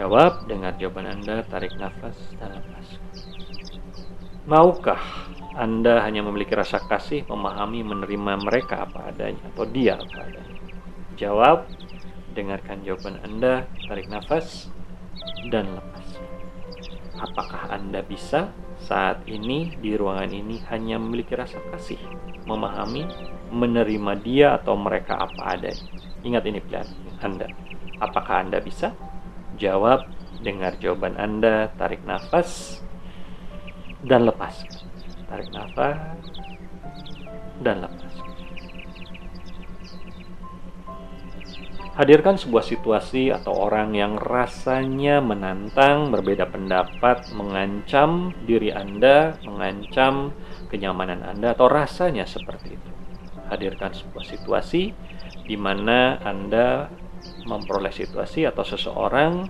Jawab 0.00 0.48
dengan 0.48 0.72
jawaban 0.80 1.12
Anda, 1.12 1.44
tarik 1.44 1.76
nafas 1.76 2.16
dan 2.40 2.56
lepas. 2.56 2.96
Maukah 4.48 5.28
Anda 5.52 6.00
hanya 6.00 6.24
memiliki 6.24 6.56
rasa 6.56 6.80
kasih, 6.80 7.28
memahami, 7.28 7.84
menerima 7.84 8.40
mereka 8.40 8.88
apa 8.88 9.12
adanya 9.12 9.44
atau 9.52 9.68
dia 9.68 10.00
apa 10.00 10.24
adanya? 10.24 10.56
Jawab, 11.20 11.68
dengarkan 12.32 12.80
jawaban 12.80 13.20
Anda, 13.20 13.68
tarik 13.84 14.08
nafas 14.08 14.72
dan 15.52 15.68
lepas. 15.68 16.16
Apakah 17.20 17.68
Anda 17.68 18.00
bisa 18.00 18.56
saat 18.80 19.28
ini 19.28 19.76
di 19.84 20.00
ruangan 20.00 20.32
ini 20.32 20.64
hanya 20.72 20.96
memiliki 20.96 21.36
rasa 21.36 21.60
kasih, 21.76 22.00
memahami, 22.48 23.04
menerima 23.52 24.12
dia 24.24 24.56
atau 24.56 24.80
mereka 24.80 25.20
apa 25.20 25.60
adanya. 25.60 25.84
Ingat 26.24 26.48
ini 26.48 26.64
pilihan 26.64 26.88
Anda. 27.20 27.52
Apakah 28.00 28.48
Anda 28.48 28.64
bisa? 28.64 28.96
Jawab, 29.60 30.08
dengar 30.40 30.80
jawaban 30.80 31.20
Anda, 31.20 31.68
tarik 31.76 32.00
nafas, 32.08 32.80
dan 34.00 34.24
lepas. 34.24 34.64
Tarik 35.28 35.52
nafas, 35.52 36.16
dan 37.60 37.84
lepas. 37.84 38.12
Hadirkan 42.00 42.40
sebuah 42.40 42.64
situasi 42.64 43.28
atau 43.28 43.52
orang 43.52 43.92
yang 43.92 44.16
rasanya 44.16 45.20
menantang, 45.20 46.08
berbeda 46.08 46.48
pendapat, 46.48 47.28
mengancam 47.36 48.32
diri 48.48 48.72
Anda, 48.72 49.36
mengancam 49.44 50.32
kenyamanan 50.72 51.20
Anda, 51.20 51.52
atau 51.52 51.68
rasanya 51.68 52.24
seperti 52.24 52.80
itu. 52.80 52.90
Hadirkan 53.52 53.92
sebuah 53.92 54.24
situasi 54.24 54.96
di 55.44 55.56
mana 55.60 56.16
Anda 56.24 56.88
memperoleh 57.44 57.92
situasi 57.92 58.48
atau 58.48 58.64
seseorang 58.64 59.48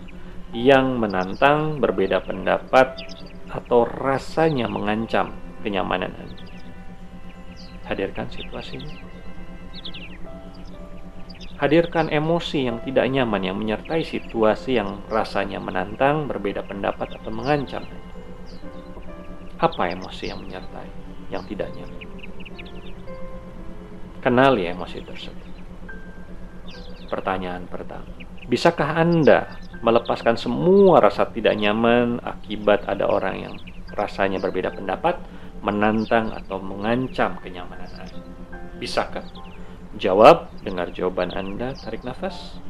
yang 0.51 0.99
menantang, 0.99 1.79
berbeda 1.79 2.23
pendapat, 2.27 2.99
atau 3.51 3.87
rasanya 3.87 4.71
mengancam 4.71 5.35
kenyamanan 5.63 6.15
Anda. 6.15 6.45
Hadirkan 7.87 8.31
situasinya 8.31 9.11
Hadirkan 11.61 12.09
emosi 12.09 12.73
yang 12.73 12.81
tidak 12.81 13.05
nyaman 13.13 13.45
yang 13.45 13.61
menyertai 13.61 14.01
situasi 14.01 14.81
yang 14.81 15.05
rasanya 15.13 15.61
menantang, 15.61 16.25
berbeda 16.25 16.65
pendapat, 16.65 17.21
atau 17.21 17.29
mengancam. 17.29 17.85
Apa 19.61 19.93
emosi 19.93 20.33
yang 20.33 20.41
menyertai, 20.41 20.89
yang 21.29 21.45
tidak 21.45 21.69
nyaman? 21.77 22.01
Kenali 24.25 24.73
emosi 24.73 25.05
tersebut. 25.05 25.50
Pertanyaan 27.11 27.67
pertama, 27.67 28.07
bisakah 28.47 29.03
Anda 29.03 29.59
melepaskan 29.83 30.39
semua 30.39 31.03
rasa 31.03 31.27
tidak 31.27 31.59
nyaman 31.59 32.23
akibat 32.23 32.87
ada 32.87 33.11
orang 33.11 33.35
yang 33.43 33.55
rasanya 33.91 34.39
berbeda 34.39 34.71
pendapat, 34.71 35.19
menantang, 35.59 36.31
atau 36.31 36.63
mengancam 36.63 37.35
kenyamanan 37.43 37.91
Anda? 37.99 38.23
Bisakah? 38.79 39.27
Jawab, 39.99 40.55
dengar 40.63 40.95
jawaban 40.95 41.35
Anda, 41.35 41.75
tarik 41.75 42.07
nafas. 42.07 42.63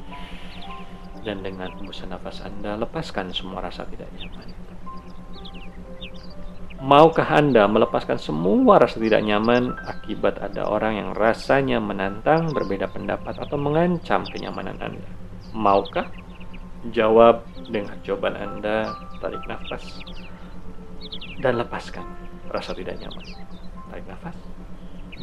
Dan 1.20 1.44
dengan 1.44 1.76
hembusan 1.76 2.09
nafas 2.09 2.40
Anda, 2.40 2.81
lepaskan 2.81 3.37
semua 3.37 3.61
rasa 3.61 3.85
tidak 3.85 4.09
nyaman. 4.16 4.60
Maukah 6.81 7.29
Anda 7.37 7.69
melepaskan 7.69 8.16
semua 8.16 8.81
rasa 8.81 8.97
tidak 8.97 9.21
nyaman 9.21 9.77
akibat 9.85 10.40
ada 10.40 10.64
orang 10.64 10.97
yang 10.97 11.09
rasanya 11.12 11.77
menantang, 11.77 12.57
berbeda 12.57 12.88
pendapat, 12.88 13.37
atau 13.37 13.61
mengancam 13.61 14.25
kenyamanan 14.25 14.81
Anda? 14.81 15.09
Maukah? 15.53 16.09
Jawab 16.88 17.45
dengan 17.69 18.01
jawaban 18.01 18.33
Anda, 18.33 18.88
tarik 19.21 19.45
nafas, 19.45 20.01
dan 21.45 21.61
lepaskan 21.61 22.09
rasa 22.49 22.73
tidak 22.73 22.97
nyaman. 22.97 23.29
Tarik 23.93 24.07
nafas, 24.09 24.37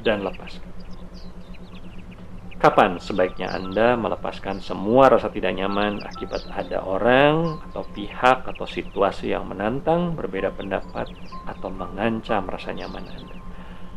dan 0.06 0.22
lepaskan. 0.22 0.77
Kapan 2.58 2.98
sebaiknya 2.98 3.54
Anda 3.54 3.94
melepaskan 3.94 4.66
semua 4.66 5.14
rasa 5.14 5.30
tidak 5.30 5.54
nyaman 5.54 6.02
akibat 6.02 6.42
ada 6.50 6.82
orang 6.82 7.62
atau 7.70 7.86
pihak 7.94 8.50
atau 8.50 8.66
situasi 8.66 9.30
yang 9.30 9.46
menantang, 9.46 10.18
berbeda 10.18 10.50
pendapat, 10.58 11.06
atau 11.46 11.70
mengancam 11.70 12.50
rasa 12.50 12.74
nyaman 12.74 13.06
Anda? 13.06 13.38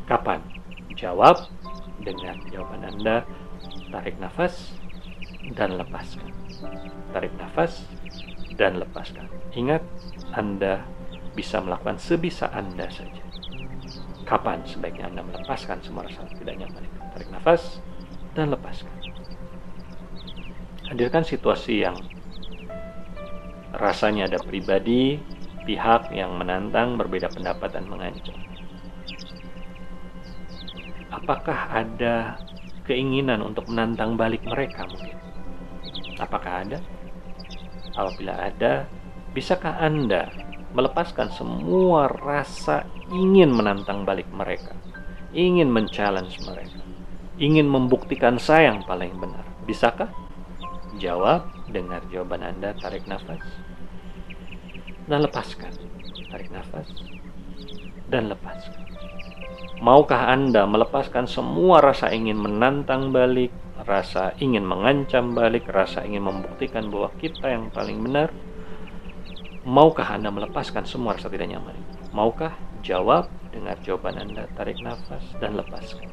Kapan? 0.05 0.44
Jawab 0.92 1.49
dengan 2.05 2.37
jawaban 2.53 2.85
Anda. 2.85 3.25
Tarik 3.88 4.20
nafas 4.20 4.77
dan 5.57 5.81
lepaskan. 5.81 6.29
Tarik 7.16 7.33
nafas 7.40 7.88
dan 8.61 8.77
lepaskan. 8.77 9.25
Ingat, 9.57 9.81
Anda 10.37 10.85
bisa 11.33 11.64
melakukan 11.64 11.96
sebisa 11.96 12.53
Anda 12.53 12.92
saja. 12.92 13.25
Kapan 14.29 14.61
sebaiknya 14.68 15.09
Anda 15.09 15.25
melepaskan 15.25 15.81
semua 15.81 16.05
rasa 16.05 16.29
tidak 16.37 16.61
nyaman 16.61 16.85
itu? 16.85 16.99
Tarik 17.16 17.33
nafas 17.33 17.81
dan 18.35 18.55
lepaskan. 18.55 18.95
Hadirkan 20.90 21.23
situasi 21.23 21.87
yang 21.87 21.95
rasanya 23.75 24.27
ada 24.27 24.38
pribadi, 24.43 25.23
pihak 25.62 26.11
yang 26.11 26.35
menantang, 26.35 26.99
berbeda 26.99 27.31
pendapat, 27.31 27.71
dan 27.71 27.87
mengancam. 27.87 28.35
Apakah 31.11 31.71
ada 31.71 32.38
keinginan 32.87 33.43
untuk 33.43 33.71
menantang 33.71 34.19
balik 34.19 34.43
mereka 34.43 34.87
mungkin? 34.90 35.14
Apakah 36.19 36.66
ada? 36.66 36.79
Apabila 37.95 38.35
ada, 38.51 38.87
bisakah 39.31 39.79
Anda 39.79 40.31
melepaskan 40.75 41.31
semua 41.35 42.07
rasa 42.11 42.87
ingin 43.11 43.51
menantang 43.51 44.07
balik 44.07 44.27
mereka, 44.31 44.75
ingin 45.35 45.71
men-challenge 45.71 46.38
mereka? 46.47 46.89
Ingin 47.40 47.64
membuktikan 47.64 48.37
saya 48.37 48.70
yang 48.70 48.85
paling 48.85 49.16
benar. 49.16 49.42
Bisakah? 49.64 50.12
Jawab, 51.00 51.48
dengar 51.72 52.05
jawaban 52.12 52.44
Anda, 52.44 52.76
tarik 52.76 53.09
nafas. 53.09 53.40
Dan 55.09 55.24
lepaskan. 55.24 55.72
Tarik 56.29 56.53
nafas. 56.53 56.87
Dan 58.12 58.29
lepaskan. 58.29 58.85
Maukah 59.81 60.29
Anda 60.29 60.68
melepaskan 60.68 61.24
semua 61.24 61.81
rasa 61.81 62.12
ingin 62.12 62.37
menantang 62.37 63.09
balik, 63.09 63.48
rasa 63.88 64.37
ingin 64.37 64.68
mengancam 64.68 65.33
balik, 65.33 65.64
rasa 65.72 66.05
ingin 66.05 66.29
membuktikan 66.29 66.92
bahwa 66.92 67.09
kita 67.16 67.48
yang 67.48 67.72
paling 67.72 68.05
benar? 68.05 68.29
Maukah 69.64 70.12
Anda 70.12 70.29
melepaskan 70.29 70.85
semua 70.85 71.16
rasa 71.16 71.29
tidak 71.33 71.48
nyaman 71.48 71.76
Maukah? 72.12 72.53
Jawab, 72.85 73.33
dengar 73.57 73.81
jawaban 73.81 74.20
Anda, 74.20 74.44
tarik 74.53 74.85
nafas, 74.85 75.24
dan 75.40 75.57
lepaskan. 75.57 76.11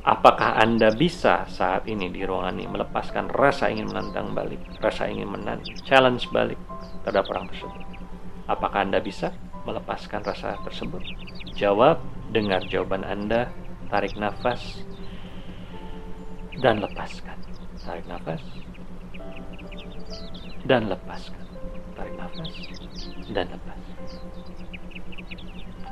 Apakah 0.00 0.56
Anda 0.56 0.96
bisa 0.96 1.44
saat 1.44 1.84
ini 1.84 2.08
di 2.08 2.24
ruangan 2.24 2.56
ini 2.56 2.64
melepaskan 2.72 3.28
rasa 3.28 3.68
ingin 3.68 3.92
menantang 3.92 4.32
balik, 4.32 4.56
rasa 4.80 5.04
ingin 5.12 5.28
menang, 5.28 5.60
challenge 5.84 6.24
balik 6.32 6.56
terhadap 7.04 7.28
orang 7.28 7.52
tersebut? 7.52 7.84
Apakah 8.48 8.88
Anda 8.88 9.04
bisa 9.04 9.28
melepaskan 9.68 10.24
rasa 10.24 10.56
tersebut? 10.64 11.04
Jawab, 11.52 12.00
dengar 12.32 12.64
jawaban 12.72 13.04
Anda, 13.04 13.52
tarik 13.92 14.16
nafas, 14.16 14.80
dan 16.64 16.80
lepaskan. 16.80 17.36
Tarik 17.84 18.08
nafas, 18.08 18.40
dan 20.64 20.88
lepaskan. 20.88 21.44
Tarik 21.92 22.14
nafas, 22.16 22.52
dan 23.36 23.46
lepaskan. 23.52 24.00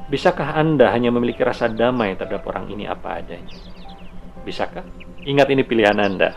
Bisakah 0.08 0.56
Anda 0.56 0.96
hanya 0.96 1.12
memiliki 1.12 1.44
rasa 1.44 1.68
damai 1.68 2.16
terhadap 2.16 2.48
orang 2.48 2.72
ini 2.72 2.88
apa 2.88 3.20
adanya? 3.20 3.52
Bisakah? 4.42 4.84
Ingat 5.26 5.48
ini 5.50 5.62
pilihan 5.66 5.98
Anda. 5.98 6.34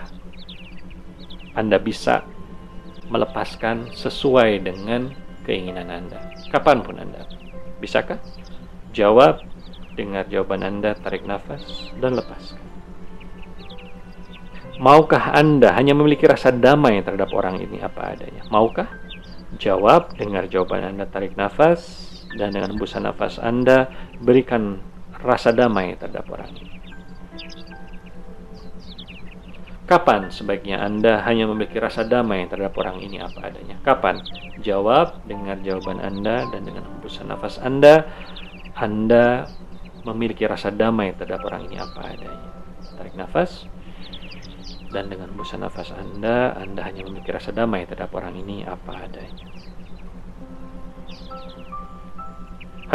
Anda 1.54 1.78
bisa 1.78 2.24
melepaskan 3.12 3.92
sesuai 3.92 4.64
dengan 4.64 5.12
keinginan 5.44 5.92
Anda. 5.92 6.20
Kapan 6.50 6.80
pun 6.82 6.98
Anda. 6.98 7.28
Bisakah? 7.84 8.18
Jawab, 8.96 9.44
dengar 10.00 10.28
jawaban 10.32 10.64
Anda, 10.64 10.96
tarik 10.96 11.28
nafas, 11.28 11.92
dan 12.00 12.16
lepaskan. 12.16 12.60
Maukah 14.82 15.38
Anda 15.38 15.78
hanya 15.78 15.94
memiliki 15.94 16.26
rasa 16.26 16.50
damai 16.50 17.06
terhadap 17.06 17.30
orang 17.38 17.62
ini 17.62 17.78
apa 17.86 18.18
adanya? 18.18 18.42
Maukah? 18.50 18.90
Jawab, 19.62 20.18
dengar 20.18 20.50
jawaban 20.50 20.82
Anda, 20.82 21.06
tarik 21.06 21.38
nafas, 21.38 22.10
dan 22.34 22.56
dengan 22.56 22.74
hembusan 22.74 23.06
nafas 23.06 23.38
Anda 23.38 23.92
berikan 24.18 24.82
rasa 25.22 25.54
damai 25.54 25.94
terhadap 26.02 26.26
orang 26.34 26.50
ini. 26.58 26.81
Kapan 29.92 30.32
sebaiknya 30.32 30.80
Anda 30.80 31.20
hanya 31.28 31.52
memiliki 31.52 31.76
rasa 31.76 32.08
damai 32.08 32.48
terhadap 32.48 32.80
orang 32.80 33.04
ini 33.04 33.20
apa 33.20 33.52
adanya? 33.52 33.76
Kapan? 33.84 34.24
Jawab, 34.64 35.28
dengar 35.28 35.60
jawaban 35.60 36.00
Anda 36.00 36.48
dan 36.48 36.64
dengan 36.64 36.88
hembusan 36.88 37.28
nafas 37.28 37.60
Anda, 37.60 38.08
Anda 38.72 39.52
memiliki 40.08 40.48
rasa 40.48 40.72
damai 40.72 41.12
terhadap 41.12 41.44
orang 41.44 41.68
ini 41.68 41.76
apa 41.76 42.08
adanya. 42.08 42.50
Tarik 42.96 43.20
nafas 43.20 43.68
dan 44.96 45.12
dengan 45.12 45.28
hembusan 45.36 45.60
nafas 45.60 45.92
Anda, 45.92 46.56
Anda 46.56 46.88
hanya 46.88 47.04
memiliki 47.04 47.36
rasa 47.36 47.52
damai 47.52 47.84
terhadap 47.84 48.16
orang 48.16 48.40
ini 48.40 48.64
apa 48.64 48.96
adanya. 48.96 49.44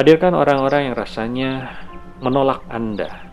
Hadirkan 0.00 0.32
orang-orang 0.32 0.88
yang 0.88 0.96
rasanya 0.96 1.76
menolak 2.24 2.64
Anda, 2.72 3.28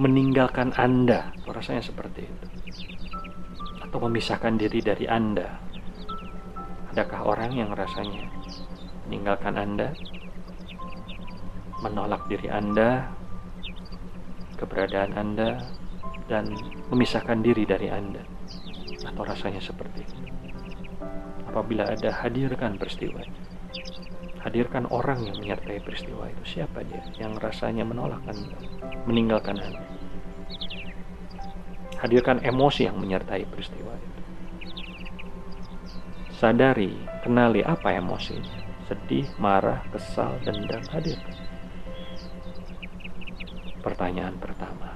meninggalkan 0.00 0.72
Anda, 0.72 1.33
rasanya 1.52 1.84
seperti 1.84 2.24
itu, 2.24 2.46
atau 3.84 3.98
memisahkan 4.08 4.56
diri 4.56 4.80
dari 4.80 5.04
Anda. 5.04 5.60
Adakah 6.94 7.20
orang 7.26 7.52
yang 7.52 7.70
rasanya 7.74 8.30
meninggalkan 9.04 9.58
Anda, 9.58 9.92
menolak 11.84 12.24
diri 12.30 12.48
Anda, 12.48 13.12
keberadaan 14.56 15.12
Anda, 15.18 15.60
dan 16.30 16.54
memisahkan 16.88 17.44
diri 17.44 17.68
dari 17.68 17.92
Anda, 17.92 18.24
atau 19.04 19.22
rasanya 19.26 19.60
seperti 19.60 20.06
itu? 20.06 20.16
Apabila 21.50 21.92
ada, 21.92 22.08
hadirkan 22.24 22.80
peristiwa 22.80 23.20
hadirkan 24.44 24.84
orang 24.92 25.24
yang 25.24 25.40
menyertai 25.40 25.80
peristiwa 25.80 26.28
itu. 26.28 26.60
Siapa 26.60 26.84
dia 26.84 27.00
yang 27.16 27.32
rasanya 27.40 27.80
menolak 27.80 28.20
Anda? 28.28 28.60
Meninggalkan 29.08 29.56
Anda 29.56 30.03
hadirkan 32.04 32.44
emosi 32.44 32.84
yang 32.84 33.00
menyertai 33.00 33.48
peristiwa 33.48 33.96
itu. 33.96 34.20
Sadari 36.36 36.92
kenali 37.24 37.64
apa 37.64 37.96
emosinya. 37.96 38.60
Sedih 38.84 39.24
marah 39.40 39.80
kesal 39.88 40.36
dendam 40.44 40.84
hadir. 40.92 41.16
Pertanyaan 43.80 44.36
pertama. 44.36 44.92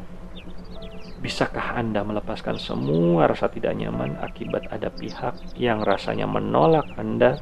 Bisakah 1.24 1.80
Anda 1.80 2.04
melepaskan 2.04 2.60
semua 2.60 3.24
rasa 3.24 3.48
tidak 3.48 3.74
nyaman 3.80 4.20
akibat 4.20 4.68
ada 4.68 4.92
pihak 4.92 5.34
yang 5.56 5.80
rasanya 5.80 6.28
menolak 6.28 6.84
Anda 7.00 7.40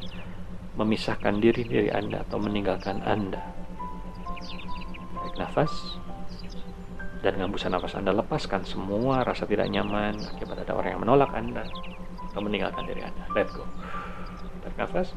memisahkan 0.79 1.43
diri 1.43 1.67
dari 1.67 1.91
Anda 1.91 2.23
atau 2.23 2.39
meninggalkan 2.39 3.03
Anda. 3.03 3.43
Tarik 5.19 5.35
nafas 5.35 5.73
dan 7.25 7.41
busa 7.49 7.73
nafas 7.73 7.97
Anda 7.97 8.13
lepaskan 8.13 8.67
semua 8.69 9.25
rasa 9.25 9.49
tidak 9.49 9.69
nyaman 9.73 10.17
akibat 10.37 10.63
ada 10.63 10.77
orang 10.77 10.97
yang 10.97 11.03
menolak 11.03 11.31
Anda 11.33 11.65
atau 12.33 12.41
meninggalkan 12.45 12.85
diri 12.85 13.01
Anda. 13.01 13.25
Let 13.33 13.49
go. 13.57 13.65
Tarik 14.65 14.77
nafas 14.77 15.09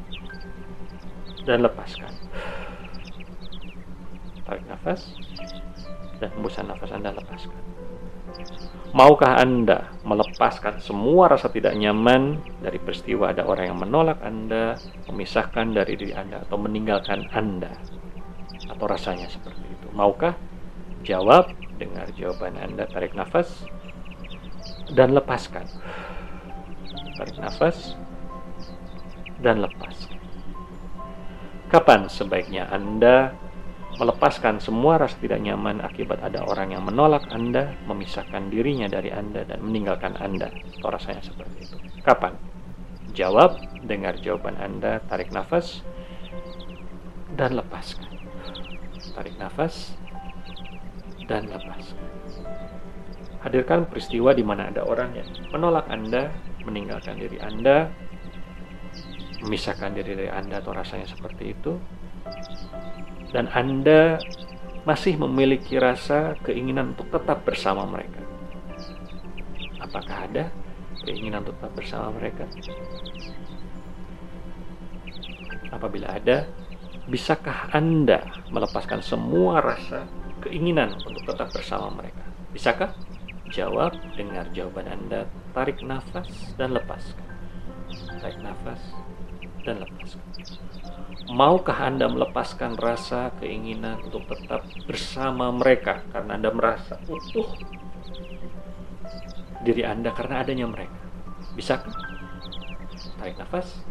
dan 1.44 1.60
lepaskan. 1.60 2.12
Tarik 4.48 4.64
nafas 4.64 5.00
dan 6.20 6.28
hembusan 6.36 6.64
nafas 6.68 6.90
Anda 6.96 7.12
lepaskan. 7.12 7.60
Maukah 8.90 9.38
Anda 9.38 9.94
melepaskan 10.02 10.82
semua 10.82 11.30
rasa 11.30 11.46
tidak 11.46 11.78
nyaman 11.78 12.42
dari 12.58 12.82
peristiwa 12.82 13.30
ada 13.30 13.46
orang 13.46 13.70
yang 13.70 13.78
menolak 13.78 14.18
Anda, 14.18 14.74
memisahkan 15.06 15.78
dari 15.78 15.94
diri 15.94 16.10
Anda, 16.10 16.42
atau 16.42 16.58
meninggalkan 16.58 17.30
Anda? 17.30 17.70
Atau 18.66 18.90
rasanya 18.90 19.30
seperti 19.30 19.62
itu? 19.62 19.86
Maukah? 19.94 20.34
Jawab, 21.06 21.54
dengar 21.80 22.12
jawaban 22.12 22.60
Anda, 22.60 22.84
tarik 22.84 23.16
nafas, 23.16 23.64
dan 24.92 25.16
lepaskan. 25.16 25.64
Tarik 27.16 27.36
nafas, 27.40 27.96
dan 29.40 29.64
lepaskan. 29.64 30.20
Kapan 31.72 32.10
sebaiknya 32.12 32.68
Anda 32.68 33.32
melepaskan 33.96 34.60
semua 34.62 35.00
rasa 35.00 35.16
tidak 35.18 35.40
nyaman 35.44 35.82
akibat 35.82 36.20
ada 36.24 36.44
orang 36.44 36.76
yang 36.76 36.84
menolak 36.84 37.26
Anda, 37.32 37.74
memisahkan 37.88 38.52
dirinya 38.52 38.86
dari 38.86 39.08
Anda, 39.10 39.48
dan 39.48 39.64
meninggalkan 39.64 40.16
Anda. 40.20 40.52
Atau 40.78 40.90
rasanya 40.92 41.24
seperti 41.24 41.68
itu. 41.68 41.76
Kapan? 42.04 42.36
Jawab, 43.16 43.58
dengar 43.84 44.16
jawaban 44.20 44.56
Anda, 44.60 45.02
tarik 45.10 45.34
nafas, 45.34 45.82
dan 47.34 47.58
lepaskan. 47.58 48.08
Tarik 49.16 49.34
nafas, 49.36 49.94
dan 51.30 51.46
lepaskan. 51.46 52.10
Hadirkan 53.46 53.86
peristiwa 53.86 54.34
di 54.34 54.42
mana 54.42 54.66
ada 54.68 54.82
orang 54.82 55.14
yang 55.14 55.30
menolak 55.54 55.86
Anda, 55.86 56.34
meninggalkan 56.66 57.16
diri 57.22 57.38
Anda, 57.38 57.86
memisahkan 59.46 59.94
diri 59.94 60.18
dari 60.18 60.28
Anda 60.28 60.58
atau 60.58 60.74
rasanya 60.74 61.06
seperti 61.06 61.54
itu, 61.54 61.78
dan 63.30 63.46
Anda 63.54 64.18
masih 64.82 65.16
memiliki 65.22 65.78
rasa 65.78 66.34
keinginan 66.42 66.98
untuk 66.98 67.08
tetap 67.14 67.46
bersama 67.46 67.86
mereka. 67.86 68.20
Apakah 69.80 70.26
ada 70.28 70.44
keinginan 71.06 71.46
untuk 71.46 71.56
tetap 71.62 71.72
bersama 71.78 72.12
mereka? 72.12 72.44
Apabila 75.70 76.12
ada, 76.12 76.44
bisakah 77.08 77.72
Anda 77.72 78.20
melepaskan 78.52 79.00
semua 79.00 79.64
rasa 79.64 80.19
keinginan 80.40 80.96
untuk 81.04 81.22
tetap 81.28 81.52
bersama 81.52 81.92
mereka? 81.92 82.24
Bisakah? 82.50 82.90
Jawab, 83.50 83.98
dengar 84.14 84.46
jawaban 84.54 84.86
Anda, 84.86 85.26
tarik 85.50 85.82
nafas 85.82 86.54
dan 86.54 86.70
lepaskan. 86.74 87.26
Tarik 88.22 88.38
nafas 88.42 88.80
dan 89.66 89.82
lepaskan. 89.82 90.26
Maukah 91.30 91.78
Anda 91.86 92.10
melepaskan 92.10 92.74
rasa 92.74 93.30
keinginan 93.38 94.02
untuk 94.02 94.26
tetap 94.26 94.66
bersama 94.86 95.54
mereka 95.54 96.02
karena 96.10 96.38
Anda 96.38 96.50
merasa 96.50 96.98
utuh 97.06 97.54
diri 99.62 99.84
Anda 99.86 100.10
karena 100.10 100.42
adanya 100.42 100.66
mereka? 100.66 100.98
Bisakah? 101.54 101.94
Tarik 103.20 103.36
nafas, 103.36 103.84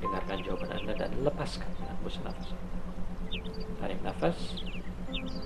dengarkan 0.00 0.38
jawaban 0.42 0.70
Anda 0.74 0.92
dan 0.96 1.10
lepaskan 1.22 1.70
hembus 1.86 2.18
nafas. 2.24 2.50
Tarik 3.78 4.00
nafas, 4.00 4.38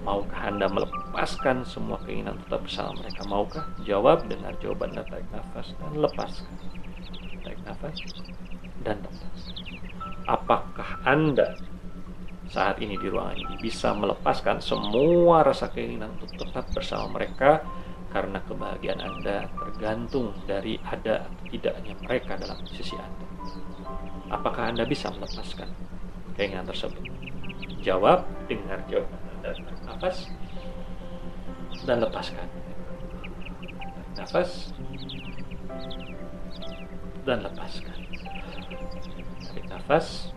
maukah 0.04 0.40
Anda 0.48 0.66
melepaskan 0.68 1.64
semua 1.64 2.00
keinginan 2.04 2.40
tetap 2.44 2.64
bersama 2.64 2.92
mereka? 3.00 3.22
Maukah? 3.26 3.64
Jawab 3.84 4.28
dengan 4.28 4.52
jawaban 4.60 4.92
Anda 4.96 5.04
tarik 5.08 5.28
nafas 5.32 5.72
dan 5.76 5.92
lepaskan. 5.96 6.54
Tarik 7.44 7.60
nafas 7.64 7.96
dan 8.84 8.96
lepaskan 9.00 9.64
apakah 10.24 11.04
Anda 11.04 11.56
saat 12.48 12.80
ini 12.80 13.00
di 13.00 13.08
ruangan 13.08 13.40
ini 13.40 13.56
bisa 13.60 13.96
melepaskan 13.96 14.60
semua 14.60 15.40
rasa 15.40 15.72
keinginan 15.72 16.12
untuk 16.20 16.36
tetap 16.36 16.68
bersama 16.72 17.16
mereka 17.16 17.64
karena 18.12 18.38
kebahagiaan 18.44 19.00
Anda 19.00 19.48
tergantung 19.48 20.36
dari 20.44 20.78
ada 20.84 21.24
atau 21.26 21.44
tidaknya 21.50 21.98
mereka 22.04 22.38
dalam 22.38 22.60
sisi 22.68 22.94
Anda. 22.94 23.26
Apakah 24.30 24.70
Anda 24.70 24.84
bisa 24.86 25.10
melepaskan 25.10 25.66
keinginan 26.36 26.68
tersebut? 26.68 27.02
Jawab, 27.84 28.24
dengar 28.48 28.80
jawaban 28.88 29.23
Anda, 29.44 29.60
nafas, 29.84 30.32
dan 31.84 32.00
lepaskan. 32.00 32.48
Nafas, 34.16 34.72
dan 37.28 37.44
lepaskan. 37.44 37.98
Tarik 39.44 39.66
nafas, 39.68 40.32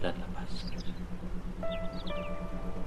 dan 0.00 0.16
lepaskan. 0.16 0.80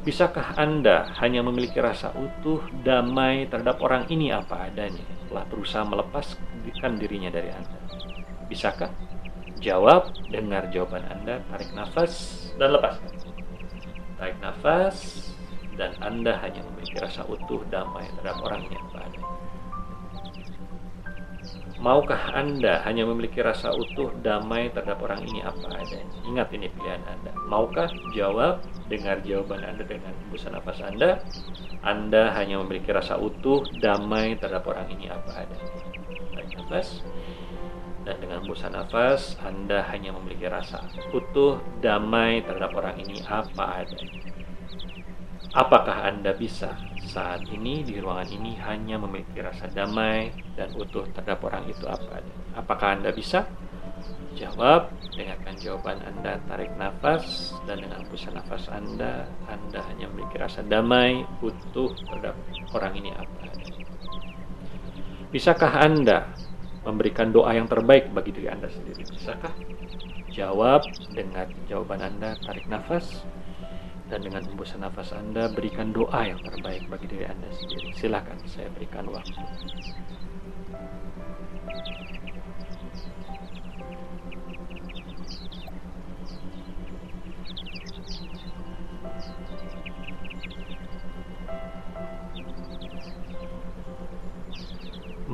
Bisakah 0.01 0.57
Anda 0.57 1.13
hanya 1.21 1.45
memiliki 1.45 1.77
rasa 1.77 2.09
utuh, 2.17 2.65
damai 2.81 3.45
terhadap 3.45 3.77
orang 3.85 4.09
ini 4.09 4.33
apa 4.33 4.73
adanya, 4.73 5.05
telah 5.29 5.45
berusaha 5.45 5.85
melepaskan 5.85 6.97
dirinya 6.97 7.29
dari 7.29 7.53
Anda? 7.53 7.77
Bisakah? 8.49 8.89
Jawab, 9.61 10.17
dengar 10.33 10.73
jawaban 10.73 11.05
Anda, 11.13 11.45
tarik 11.45 11.69
nafas, 11.77 12.49
dan 12.57 12.73
lepaskan. 12.73 13.24
Tarik 14.15 14.37
nafas, 14.39 15.27
dan 15.75 15.91
Anda 15.99 16.39
hanya 16.39 16.63
memiliki 16.71 16.97
rasa 17.03 17.27
utuh, 17.27 17.61
damai 17.67 18.07
terhadap 18.15 18.39
orang 18.43 18.63
apa 18.71 18.97
adanya. 19.03 19.31
Maukah 21.75 22.31
Anda 22.33 22.81
hanya 22.87 23.03
memiliki 23.05 23.43
rasa 23.43 23.75
utuh, 23.75 24.09
damai 24.23 24.71
terhadap 24.71 25.03
orang 25.03 25.21
ini 25.27 25.43
apa 25.43 25.67
adanya? 25.69 26.17
Ingat 26.23 26.47
ini 26.55 26.71
pilihan 26.71 27.03
Anda. 27.03 27.35
Maukah? 27.45 27.91
Jawab, 28.15 28.63
dengar 28.87 29.19
jawaban 29.21 29.61
Anda 29.61 29.83
dengan 29.83 30.15
hembusan 30.25 30.55
nafas 30.55 30.79
Anda. 30.81 31.21
Anda 31.83 32.33
hanya 32.39 32.63
memiliki 32.63 32.89
rasa 32.95 33.19
utuh, 33.19 33.67
damai 33.83 34.39
terhadap 34.39 34.65
orang 34.65 34.87
ini 34.95 35.11
apa 35.11 35.43
adanya. 35.43 35.71
Tarik 36.33 36.49
nafas. 36.57 37.03
Dan 38.05 38.21
dengan 38.21 38.45
hembusan 38.45 38.77
nafas, 38.77 39.33
Anda 39.41 39.81
hanya 39.89 40.13
memiliki 40.13 40.45
rasa 40.45 40.85
utuh, 41.09 41.57
damai 41.81 42.45
terhadap 42.45 42.77
orang 42.77 43.01
ini 43.01 43.17
apa 43.25 43.81
adanya. 43.81 44.21
Apakah 45.57 46.13
Anda 46.13 46.37
bisa 46.37 46.77
saat 47.01 47.49
ini 47.49 47.81
di 47.81 47.97
ruangan 47.97 48.29
ini 48.29 48.61
hanya 48.61 49.01
memiliki 49.01 49.41
rasa 49.41 49.65
damai 49.73 50.29
dan 50.53 50.69
utuh 50.77 51.09
terhadap 51.17 51.41
orang 51.41 51.65
itu 51.65 51.89
apa 51.89 52.21
adanya? 52.21 52.43
Apakah 52.53 52.87
Anda 52.93 53.09
bisa? 53.09 53.49
Jawab, 54.35 54.91
dengarkan 55.15 55.55
jawaban 55.55 56.03
Anda, 56.03 56.43
tarik 56.43 56.75
nafas, 56.75 57.55
dan 57.63 57.79
dengan 57.79 58.03
hembusan 58.03 58.35
nafas 58.35 58.67
Anda, 58.67 59.25
Anda 59.47 59.79
hanya 59.89 60.11
memiliki 60.11 60.35
rasa 60.37 60.59
damai, 60.61 61.23
utuh 61.39 61.95
terhadap 62.03 62.35
orang 62.75 62.93
ini 62.99 63.15
apa 63.15 63.47
adanya. 63.47 63.87
Bisakah 65.31 65.71
Anda 65.79 66.35
memberikan 66.85 67.33
doa 67.33 67.51
yang 67.57 67.65
terbaik 67.65 68.13
bagi 68.13 68.31
diri 68.31 68.47
Anda 68.53 68.69
sendiri? 68.69 69.01
Bisakah? 69.09 69.53
Jawab, 70.29 70.85
dengar 71.17 71.49
jawaban 71.65 72.05
Anda, 72.05 72.37
tarik 72.45 72.69
nafas, 72.69 73.25
dan 74.05 74.21
dengan 74.21 74.45
hembusan 74.45 74.85
nafas 74.85 75.09
Anda 75.17 75.49
berikan 75.49 75.89
doa 75.89 76.21
yang 76.29 76.37
terbaik 76.45 76.85
bagi 76.85 77.09
diri 77.09 77.25
Anda 77.25 77.49
sendiri. 77.49 77.89
Silakan 77.97 78.37
saya 78.45 78.69
berikan 78.77 79.09
waktu. 79.09 79.33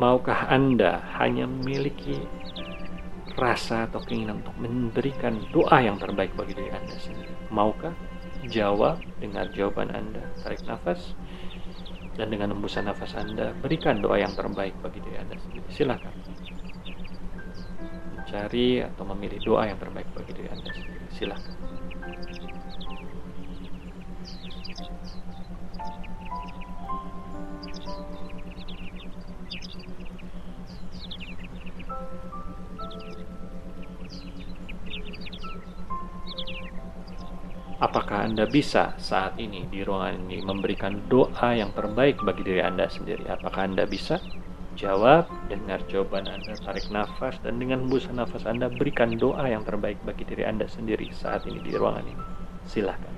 Maukah 0.02 0.50
Anda 0.50 0.98
hanya 1.22 1.46
memiliki 1.46 2.18
rasa 3.38 3.86
atau 3.86 4.02
keinginan 4.02 4.42
untuk 4.42 4.58
memberikan 4.58 5.38
doa 5.54 5.78
yang 5.78 6.02
terbaik 6.02 6.34
bagi 6.34 6.58
diri 6.58 6.74
Anda 6.74 6.98
sendiri? 6.98 7.30
Maukah? 7.54 7.94
Jawab, 8.50 8.98
dengar 9.22 9.54
jawaban 9.54 9.94
Anda, 9.94 10.26
tarik 10.42 10.66
nafas, 10.66 11.14
dan 12.18 12.34
dengan 12.34 12.50
hembusan 12.58 12.90
nafas 12.90 13.14
Anda, 13.14 13.54
berikan 13.62 14.02
doa 14.02 14.18
yang 14.18 14.34
terbaik 14.34 14.74
bagi 14.82 15.06
diri 15.06 15.22
Anda 15.22 15.38
sendiri. 15.38 15.70
Silakan 15.70 16.14
mencari 18.32 18.80
atau 18.80 19.04
memilih 19.12 19.44
doa 19.44 19.68
yang 19.68 19.76
terbaik 19.76 20.08
bagi 20.18 20.32
diri 20.32 20.50
Anda 20.50 20.72
sendiri. 20.72 21.06
Silakan. 21.14 21.54
Apakah 37.82 38.30
Anda 38.30 38.46
bisa 38.46 38.94
saat 39.02 39.42
ini 39.42 39.66
di 39.66 39.82
ruangan 39.82 40.30
ini 40.30 40.46
memberikan 40.46 41.02
doa 41.10 41.50
yang 41.58 41.74
terbaik 41.74 42.22
bagi 42.22 42.46
diri 42.46 42.62
Anda 42.62 42.86
sendiri? 42.86 43.26
Apakah 43.26 43.66
Anda 43.66 43.90
bisa? 43.90 44.22
Jawab, 44.78 45.26
dengar 45.50 45.82
jawaban 45.90 46.30
Anda, 46.30 46.54
tarik 46.62 46.94
nafas, 46.94 47.42
dan 47.42 47.58
dengan 47.58 47.90
hembusan 47.90 48.22
nafas 48.22 48.46
Anda 48.46 48.70
berikan 48.70 49.18
doa 49.18 49.50
yang 49.50 49.66
terbaik 49.66 49.98
bagi 50.06 50.30
diri 50.30 50.46
Anda 50.46 50.70
sendiri 50.70 51.10
saat 51.10 51.50
ini 51.50 51.58
di 51.58 51.74
ruangan 51.74 52.06
ini. 52.06 52.24
Silahkan. 52.70 53.18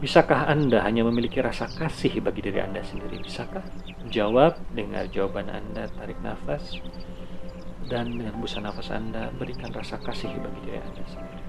Bisakah 0.00 0.48
Anda 0.48 0.80
hanya 0.80 1.04
memiliki 1.04 1.44
rasa 1.44 1.68
kasih 1.68 2.24
bagi 2.24 2.40
diri 2.40 2.56
Anda 2.56 2.80
sendiri? 2.80 3.20
Bisakah? 3.20 3.60
Jawab, 4.08 4.56
dengar 4.72 5.04
jawaban 5.12 5.52
Anda, 5.52 5.92
tarik 5.92 6.16
nafas, 6.24 6.80
dan 7.84 8.16
dengan 8.16 8.40
busa 8.40 8.64
nafas 8.64 8.88
Anda 8.88 9.28
berikan 9.36 9.68
rasa 9.68 10.00
kasih 10.00 10.32
bagi 10.40 10.60
diri 10.64 10.80
Anda 10.80 11.04
sendiri. 11.04 11.40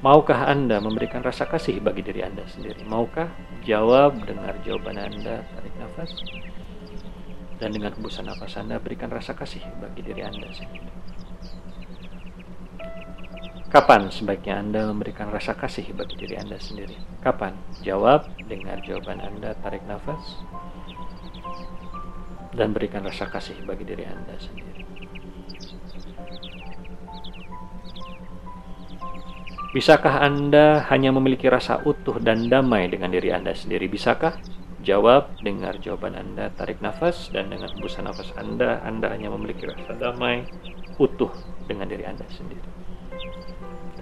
Maukah 0.00 0.48
Anda 0.48 0.80
memberikan 0.80 1.20
rasa 1.20 1.44
kasih 1.44 1.84
bagi 1.84 2.00
diri 2.00 2.24
Anda 2.24 2.48
sendiri? 2.48 2.80
Maukah? 2.88 3.28
Jawab, 3.68 4.24
dengar 4.24 4.56
jawaban 4.64 4.96
Anda, 4.96 5.44
tarik 5.52 5.76
nafas, 5.76 6.16
dan 7.60 7.76
dengan 7.76 7.92
hembusan 7.92 8.24
nafas 8.24 8.56
Anda 8.56 8.80
berikan 8.80 9.12
rasa 9.12 9.36
kasih 9.36 9.60
bagi 9.84 10.00
diri 10.00 10.24
Anda 10.24 10.48
sendiri. 10.48 11.07
Kapan 13.68 14.08
sebaiknya 14.08 14.64
Anda 14.64 14.88
memberikan 14.88 15.28
rasa 15.28 15.52
kasih 15.52 15.92
bagi 15.92 16.16
diri 16.16 16.40
Anda 16.40 16.56
sendiri? 16.56 16.96
Kapan? 17.20 17.52
Jawab, 17.84 18.24
dengar 18.48 18.80
jawaban 18.80 19.20
Anda, 19.20 19.52
tarik 19.60 19.84
nafas, 19.84 20.40
dan 22.56 22.72
berikan 22.72 23.04
rasa 23.04 23.28
kasih 23.28 23.60
bagi 23.68 23.84
diri 23.84 24.08
Anda 24.08 24.40
sendiri. 24.40 24.88
Bisakah 29.76 30.24
Anda 30.24 30.88
hanya 30.88 31.12
memiliki 31.12 31.52
rasa 31.52 31.84
utuh 31.84 32.16
dan 32.24 32.48
damai 32.48 32.88
dengan 32.88 33.12
diri 33.12 33.36
Anda 33.36 33.52
sendiri? 33.52 33.84
Bisakah? 33.84 34.40
Jawab, 34.80 35.44
dengar 35.44 35.76
jawaban 35.76 36.16
Anda, 36.16 36.48
tarik 36.56 36.80
nafas, 36.80 37.28
dan 37.36 37.52
dengan 37.52 37.68
hembusan 37.76 38.08
nafas 38.08 38.32
Anda, 38.32 38.80
Anda 38.80 39.12
hanya 39.12 39.28
memiliki 39.28 39.68
rasa 39.68 39.92
damai, 39.92 40.48
utuh 40.96 41.36
dengan 41.68 41.84
diri 41.84 42.08
Anda 42.08 42.24
sendiri. 42.32 42.77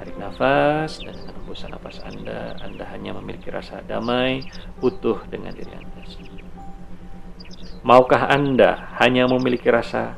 Tarik 0.07 0.23
nafas 0.23 1.03
dan 1.03 1.19
dengan 1.19 1.35
hembusan 1.35 1.75
nafas 1.75 1.99
Anda, 2.07 2.55
Anda 2.63 2.87
hanya 2.95 3.11
memiliki 3.19 3.51
rasa 3.51 3.83
damai, 3.91 4.39
utuh 4.79 5.19
dengan 5.27 5.51
diri 5.51 5.75
Anda 5.75 5.99
sendiri. 6.07 6.47
Maukah 7.83 8.31
Anda 8.31 8.87
hanya 9.03 9.27
memiliki 9.27 9.67
rasa 9.67 10.15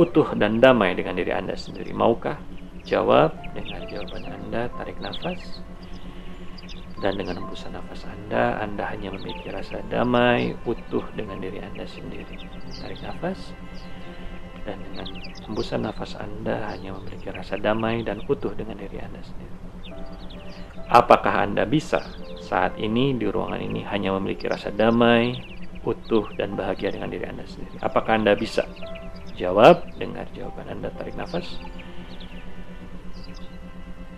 utuh 0.00 0.32
dan 0.40 0.56
damai 0.56 0.96
dengan 0.96 1.20
diri 1.20 1.36
Anda 1.36 1.52
sendiri? 1.52 1.92
Maukah? 1.92 2.40
Jawab 2.88 3.36
dengan 3.52 3.84
jawaban 3.92 4.24
Anda, 4.24 4.72
tarik 4.72 4.96
nafas. 5.04 5.60
Dan 7.04 7.20
dengan 7.20 7.44
hembusan 7.44 7.76
nafas 7.76 8.08
Anda, 8.08 8.56
Anda 8.64 8.88
hanya 8.88 9.12
memiliki 9.12 9.52
rasa 9.52 9.84
damai, 9.92 10.56
utuh 10.64 11.04
dengan 11.12 11.44
diri 11.44 11.60
Anda 11.60 11.84
sendiri. 11.84 12.40
Tarik 12.80 13.04
nafas 13.04 13.52
dan 14.64 14.80
dengan 14.80 15.06
hembusan 15.44 15.84
nafas 15.84 16.16
Anda 16.16 16.72
hanya 16.72 16.96
memiliki 16.96 17.28
rasa 17.28 17.60
damai 17.60 18.00
dan 18.00 18.24
utuh 18.24 18.56
dengan 18.56 18.80
diri 18.80 18.96
Anda 19.00 19.20
sendiri. 19.20 19.54
Apakah 20.88 21.44
Anda 21.48 21.64
bisa 21.68 22.00
saat 22.44 22.76
ini 22.76 23.16
di 23.16 23.24
ruangan 23.28 23.60
ini 23.60 23.84
hanya 23.88 24.12
memiliki 24.16 24.48
rasa 24.48 24.68
damai, 24.68 25.36
utuh, 25.84 26.28
dan 26.36 26.56
bahagia 26.56 26.92
dengan 26.92 27.08
diri 27.08 27.24
Anda 27.24 27.44
sendiri? 27.48 27.80
Apakah 27.80 28.20
Anda 28.20 28.36
bisa? 28.36 28.68
Jawab, 29.36 29.96
dengar 29.96 30.28
jawaban 30.32 30.68
Anda, 30.68 30.92
tarik 30.92 31.16
nafas. 31.16 31.56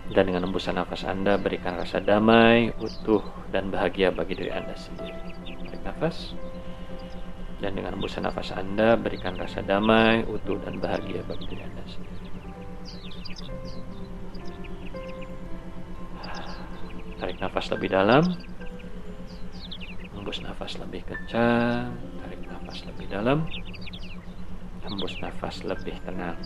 Dan 0.07 0.31
dengan 0.31 0.47
hembusan 0.47 0.79
nafas 0.79 1.03
Anda, 1.03 1.35
berikan 1.35 1.75
rasa 1.75 1.99
damai, 1.99 2.71
utuh, 2.79 3.23
dan 3.51 3.71
bahagia 3.71 4.11
bagi 4.11 4.35
diri 4.39 4.51
Anda 4.51 4.75
sendiri. 4.75 5.19
Tarik 5.67 5.83
nafas. 5.83 6.35
Dan 7.57 7.73
dengan 7.73 7.97
hembusan 7.97 8.21
nafas 8.21 8.53
Anda, 8.53 8.93
berikan 8.93 9.33
rasa 9.33 9.65
damai, 9.65 10.21
utuh, 10.29 10.61
dan 10.61 10.77
bahagia 10.77 11.25
bagi 11.25 11.45
diri 11.49 11.65
Anda 11.65 11.83
sendiri. 11.89 12.27
Tarik 17.17 17.37
nafas 17.41 17.65
lebih 17.73 17.89
dalam. 17.89 18.23
Hembus 20.13 20.37
nafas 20.45 20.77
lebih 20.77 21.01
kencang. 21.01 21.97
Tarik 22.21 22.41
nafas 22.45 22.77
lebih 22.85 23.05
dalam. 23.09 23.49
Hembus 24.85 25.17
nafas 25.17 25.55
lebih 25.65 25.97
tenang. 26.05 26.37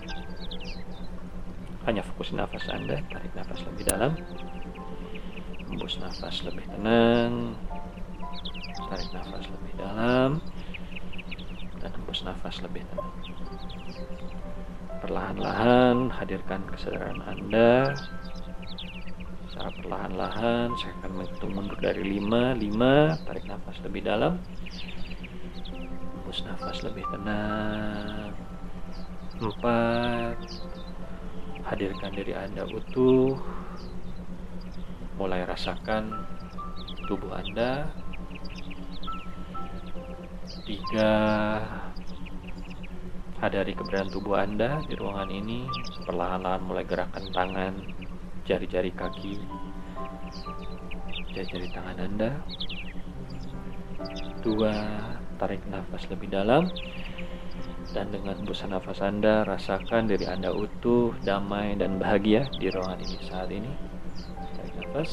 Hanya 1.84 2.06
fokus 2.08 2.32
nafas 2.32 2.72
Anda, 2.72 3.04
tarik 3.12 3.36
nafas 3.36 3.60
lebih 3.68 3.84
dalam. 3.84 4.16
Hembus 5.68 6.00
nafas 6.00 6.36
lebih 6.48 6.64
tenang. 6.72 7.58
Tarik 8.88 9.10
nafas 9.12 9.46
lebih 9.52 9.74
dalam. 9.76 10.11
Nafas 12.22 12.62
lebih 12.62 12.86
tenang. 12.94 13.14
Perlahan-lahan 15.02 16.14
hadirkan 16.14 16.62
kesadaran 16.70 17.18
Anda. 17.26 17.98
Secara 19.50 19.74
perlahan-lahan 19.82 20.70
saya 20.78 20.94
akan 21.02 21.12
menghitung 21.18 21.52
mundur 21.58 21.80
dari 21.82 22.22
5, 22.22 22.62
5, 22.62 23.26
tarik 23.26 23.46
nafas 23.50 23.78
lebih 23.82 24.06
dalam. 24.06 24.38
Hembus 26.22 26.46
nafas 26.46 26.86
lebih 26.86 27.02
tenang. 27.10 28.38
4 29.42 30.38
Hadirkan 31.66 32.12
diri 32.14 32.38
Anda 32.38 32.70
utuh. 32.70 33.42
Mulai 35.18 35.50
rasakan 35.50 36.14
tubuh 37.10 37.34
Anda. 37.34 37.90
Tiga, 40.62 41.14
hadari 43.42 43.74
keberadaan 43.74 44.14
tubuh 44.14 44.38
Anda 44.38 44.86
di 44.86 44.94
ruangan 44.94 45.34
ini. 45.34 45.66
Perlahan-lahan 46.06 46.62
mulai 46.62 46.86
gerakan 46.86 47.26
tangan, 47.34 47.74
jari-jari 48.46 48.94
kaki, 48.94 49.42
jari-jari 51.34 51.68
tangan 51.74 51.98
Anda. 51.98 52.30
Dua, 54.46 54.74
tarik 55.42 55.66
nafas 55.70 56.06
lebih 56.10 56.30
dalam 56.30 56.70
dan 57.92 58.08
dengan 58.14 58.40
hembusan 58.40 58.72
nafas 58.72 59.04
Anda 59.04 59.44
rasakan 59.44 60.08
diri 60.08 60.24
Anda 60.30 60.54
utuh, 60.56 61.12
damai 61.26 61.76
dan 61.76 62.00
bahagia 62.00 62.48
di 62.56 62.72
ruangan 62.72 63.00
ini 63.04 63.18
saat 63.26 63.50
ini. 63.52 63.72
Tarik 64.56 64.74
nafas. 64.80 65.12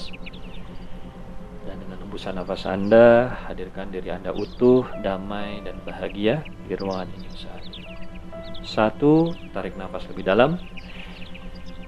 Dan 1.66 1.76
dengan 1.84 1.98
hembusan 2.06 2.38
nafas 2.38 2.64
Anda 2.70 3.34
hadirkan 3.50 3.90
diri 3.90 4.14
Anda 4.14 4.30
utuh, 4.30 4.86
damai 5.02 5.64
dan 5.66 5.82
bahagia 5.82 6.46
di 6.70 6.74
ruangan 6.78 7.10
ini 7.18 7.28
saat 7.34 7.56
ini. 7.56 7.57
Satu, 8.68 9.32
tarik 9.56 9.80
nafas 9.80 10.04
lebih 10.12 10.28
dalam. 10.28 10.60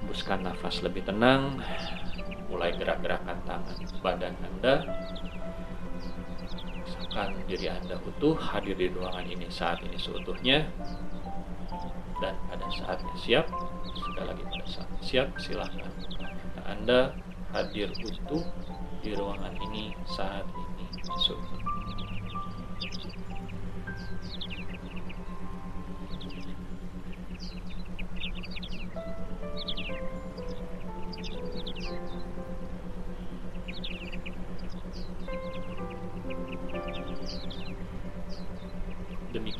Hembuskan 0.01 0.41
nafas 0.41 0.81
lebih 0.81 1.05
tenang. 1.05 1.61
Mulai 2.49 2.73
gerak-gerakan 2.73 3.37
tangan 3.45 3.77
badan 4.01 4.33
Anda 4.41 4.81
rasakan 7.11 7.43
diri 7.43 7.67
Anda 7.67 7.99
utuh 8.07 8.39
hadir 8.39 8.75
di 8.79 8.87
ruangan 8.87 9.27
ini 9.27 9.47
saat 9.51 9.83
ini 9.83 9.99
seutuhnya 9.99 10.63
dan 12.23 12.39
pada 12.47 12.67
saatnya 12.71 13.15
siap 13.19 13.45
sekali 13.99 14.27
lagi 14.31 14.43
pada 14.47 14.67
saat 14.67 14.89
siap 15.03 15.27
silahkan 15.35 15.91
Anda 16.63 17.11
hadir 17.51 17.91
utuh 17.99 18.47
di 19.03 19.11
ruangan 19.11 19.51
ini 19.71 19.91
saat 20.07 20.47
ini 20.55 20.87
seutuhnya 21.19 21.80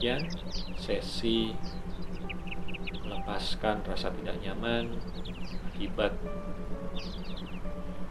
demikian 0.02 0.26
sesi 0.82 1.54
melepaskan 3.06 3.86
rasa 3.86 4.10
tidak 4.10 4.34
nyaman 4.42 4.98
akibat 5.70 6.10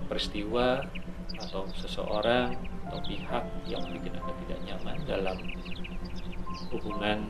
peristiwa 0.06 0.86
atau 1.34 1.66
seseorang 1.74 2.54
atau 2.86 2.98
pihak 3.02 3.42
yang 3.66 3.82
bikin 3.90 4.14
Anda 4.22 4.34
tidak 4.38 4.60
nyaman 4.70 4.96
dalam 5.02 5.38
hubungan 6.70 7.26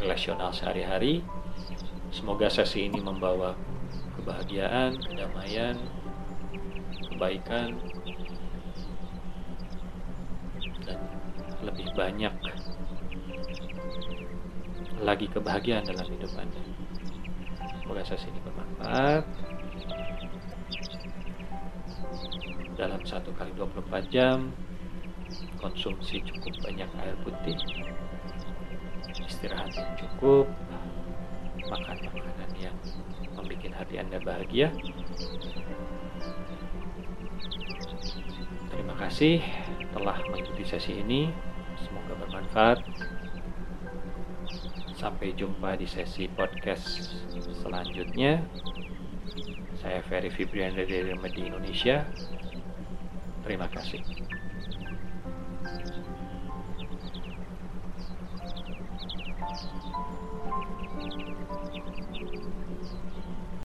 relasional 0.00 0.48
sehari-hari. 0.48 1.20
Semoga 2.16 2.48
sesi 2.48 2.88
ini 2.88 2.96
membawa 3.04 3.52
kebahagiaan, 4.16 4.96
kedamaian, 5.04 5.76
kebaikan, 7.12 7.76
dan 10.88 10.96
lebih 11.60 11.92
banyak 11.92 12.32
lagi 15.04 15.28
kebahagiaan 15.28 15.84
dalam 15.84 16.08
hidup 16.08 16.32
Anda. 16.40 16.60
Semoga 17.84 18.02
sesi 18.08 18.32
ini 18.32 18.40
bermanfaat. 18.40 19.24
Dalam 22.80 23.04
satu 23.04 23.30
kali 23.36 23.52
24 23.52 24.08
jam, 24.08 24.48
konsumsi 25.60 26.24
cukup 26.24 26.56
banyak 26.64 26.88
air 27.04 27.16
putih, 27.20 27.54
istirahat 29.28 29.70
yang 29.76 29.92
cukup, 30.00 30.48
makan 31.68 31.96
makanan 32.08 32.50
yang 32.56 32.76
membuat 33.36 33.76
hati 33.76 33.94
Anda 34.00 34.18
bahagia. 34.24 34.72
Terima 38.72 38.94
kasih 38.96 39.44
telah 39.92 40.16
mengikuti 40.32 40.64
sesi 40.64 40.96
ini. 40.96 41.28
Semoga 41.84 42.16
bermanfaat. 42.24 42.80
Sampai 44.94 45.34
jumpa 45.34 45.74
di 45.76 45.84
sesi 45.84 46.30
podcast 46.30 47.12
selanjutnya. 47.62 48.40
Saya 49.82 50.00
Ferry 50.06 50.30
Fibrian 50.30 50.72
dari 50.72 51.02
Remedy 51.04 51.50
Indonesia. 51.50 52.06
Terima 53.44 53.68
kasih. 53.68 54.00